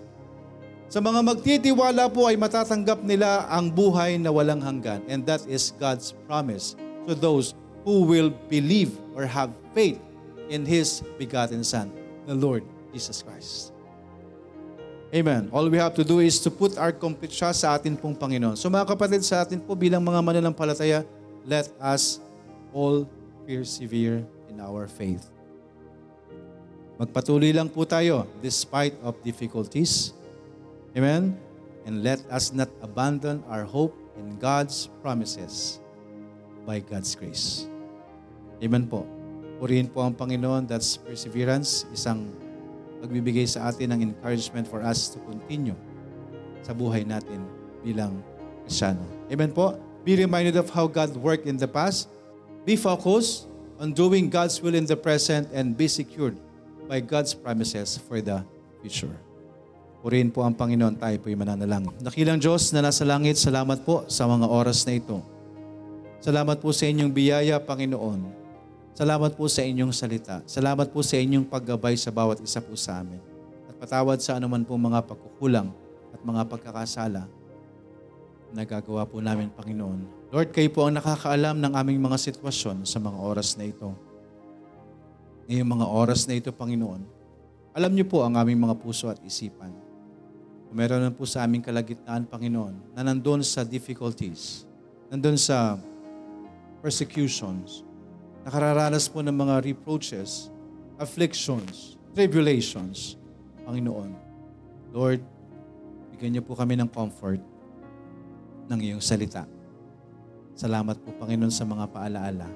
[0.92, 5.00] Sa mga magtitiwala po ay matatanggap nila ang buhay na walang hanggan.
[5.08, 6.76] And that is God's promise
[7.08, 10.00] to those who will believe or have faith
[10.50, 11.90] in His begotten Son,
[12.28, 13.74] the Lord Jesus Christ.
[15.12, 15.52] Amen.
[15.52, 18.56] All we have to do is to put our complete trust sa atin pong Panginoon.
[18.56, 21.04] So mga kapatid sa atin po bilang mga mananampalataya,
[21.44, 22.24] let us
[22.72, 23.04] all
[23.44, 25.28] persevere in our faith.
[26.96, 30.16] Magpatuloy lang po tayo despite of difficulties.
[30.96, 31.36] Amen?
[31.84, 35.81] And let us not abandon our hope in God's promises
[36.66, 37.68] by God's grace.
[38.62, 39.06] Amen po.
[39.62, 40.66] Purihin po ang Panginoon.
[40.66, 41.86] That's perseverance.
[41.94, 42.30] Isang
[43.02, 45.78] magbibigay sa atin ng encouragement for us to continue
[46.62, 47.42] sa buhay natin
[47.82, 48.22] bilang
[48.66, 49.02] Krisyano.
[49.30, 49.78] Amen po.
[50.06, 52.10] Be reminded of how God worked in the past.
[52.66, 53.50] Be focused
[53.82, 56.38] on doing God's will in the present and be secured
[56.86, 58.46] by God's promises for the
[58.82, 59.14] future.
[60.02, 61.94] Purihin po ang Panginoon, tayo po'y mananalangin.
[62.02, 65.22] Nakilang Diyos na nasa langit, salamat po sa mga oras na ito.
[66.22, 68.30] Salamat po sa inyong biyaya, Panginoon.
[68.94, 70.46] Salamat po sa inyong salita.
[70.46, 73.18] Salamat po sa inyong paggabay sa bawat isa po sa amin.
[73.66, 75.74] At patawad sa anuman po mga pagkukulang
[76.14, 77.26] at mga pagkakasala
[78.54, 80.30] na nagagawa po namin, Panginoon.
[80.30, 83.90] Lord, kayo po ang nakakaalam ng aming mga sitwasyon sa mga oras na ito.
[85.50, 87.02] Ngayong mga oras na ito, Panginoon,
[87.74, 89.74] alam niyo po ang aming mga puso at isipan.
[90.70, 94.70] Kung meron po sa aming kalagitnaan, Panginoon, na nandun sa difficulties,
[95.10, 95.82] nandun sa
[96.82, 97.86] persecutions,
[98.42, 100.50] nakararanas po ng mga reproaches,
[100.98, 103.16] afflictions, tribulations,
[103.64, 104.12] Panginoon.
[104.92, 105.22] Lord,
[106.12, 107.40] bigyan niyo po kami ng comfort
[108.68, 109.46] ng iyong salita.
[110.58, 112.50] Salamat po, Panginoon, sa mga paalaala.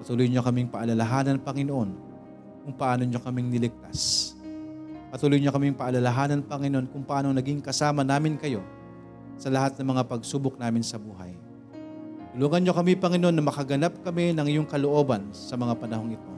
[0.00, 1.90] Patuloy niyo kaming paalalahanan, Panginoon,
[2.64, 4.32] kung paano niyo kaming niligtas.
[5.12, 8.64] Patuloy niyo kaming paalalahanan, Panginoon, kung paano naging kasama namin kayo
[9.36, 11.49] sa lahat ng mga pagsubok namin sa buhay.
[12.40, 16.32] Tulungan niyo kami, Panginoon, na makaganap kami ng iyong kalooban sa mga panahong ito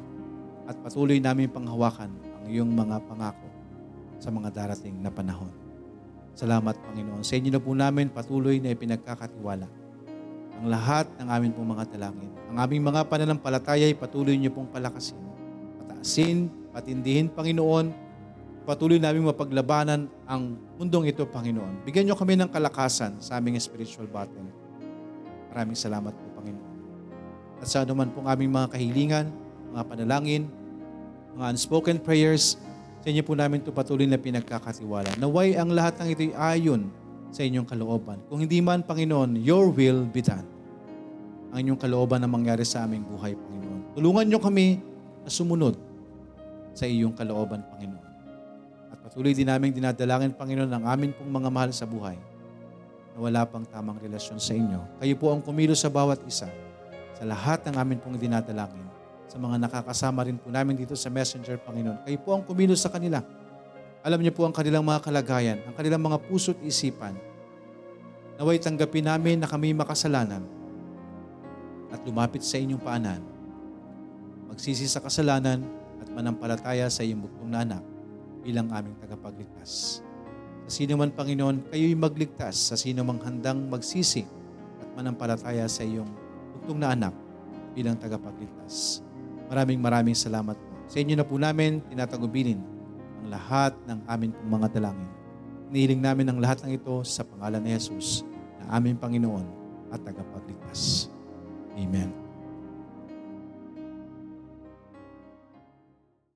[0.67, 3.47] at patuloy namin panghawakan ang iyong mga pangako
[4.19, 5.55] sa mga darating na panahon.
[6.35, 7.23] Salamat, Panginoon.
[7.23, 9.71] Sa inyo na po namin patuloy na ipinagkakatiwala
[10.59, 12.35] ang lahat ng amin pong mga dalangin.
[12.51, 15.23] Ang aming mga pananampalataya ay patuloy niyo pong palakasin,
[15.87, 17.95] pataasin, patindihin, Panginoon.
[18.67, 21.87] Patuloy namin mapaglabanan ang mundong ito, Panginoon.
[21.87, 24.62] Bigyan niyo kami ng kalakasan sa aming spiritual battle.
[25.53, 26.71] Maraming salamat po, Panginoon.
[27.61, 29.27] At sa anuman pong aming mga kahilingan,
[29.77, 30.49] mga panalangin,
[31.37, 32.57] mga unspoken prayers,
[33.05, 35.21] sa inyo po namin ito patuloy na pinagkakatiwala.
[35.21, 36.89] Naway ang lahat ng ito'y ayon
[37.29, 38.17] sa inyong kalooban.
[38.33, 40.49] Kung hindi man, Panginoon, your will be done.
[41.53, 43.93] Ang inyong kalooban na mangyari sa aming buhay, Panginoon.
[44.01, 44.81] Tulungan niyo kami
[45.21, 45.77] na sumunod
[46.73, 48.09] sa iyong kalooban, Panginoon.
[48.89, 52.32] At patuloy din namin dinadalangin, Panginoon, ang amin pong mga mahal sa buhay
[53.13, 54.81] na wala pang tamang relasyon sa inyo.
[55.01, 56.49] Kayo po ang kumilos sa bawat isa
[57.13, 58.89] sa lahat ng amin pong dinadalangin
[59.31, 62.05] sa mga nakakasama rin po namin dito sa Messenger, Panginoon.
[62.05, 63.25] Kayo po ang kumilos sa kanila.
[64.05, 67.17] Alam niyo po ang kanilang mga kalagayan, ang kanilang mga puso't isipan.
[68.37, 70.45] Naway tanggapin namin na kami makasalanan
[71.89, 73.23] at lumapit sa inyong paanan.
[74.53, 75.65] Magsisi sa kasalanan
[76.03, 77.83] at manampalataya sa iyong bugtong na anak
[78.43, 80.03] bilang aming tagapagligtas.
[80.73, 84.25] Sino man, Panginoon, kayo'y magligtas sa sino mang handang magsisi
[84.81, 86.09] at manampalataya sa iyong
[86.57, 87.13] bugtong na anak
[87.77, 89.05] bilang tagapagligtas.
[89.53, 90.73] Maraming maraming salamat po.
[90.89, 92.57] Sa inyo na po namin tinatagubilin
[93.21, 95.11] ang lahat ng amin pong mga dalangin.
[95.69, 98.25] Inihiling namin ang lahat ng ito sa pangalan ni Jesus
[98.65, 99.45] na aming Panginoon
[99.93, 101.13] at tagapagligtas.
[101.77, 102.32] Amen.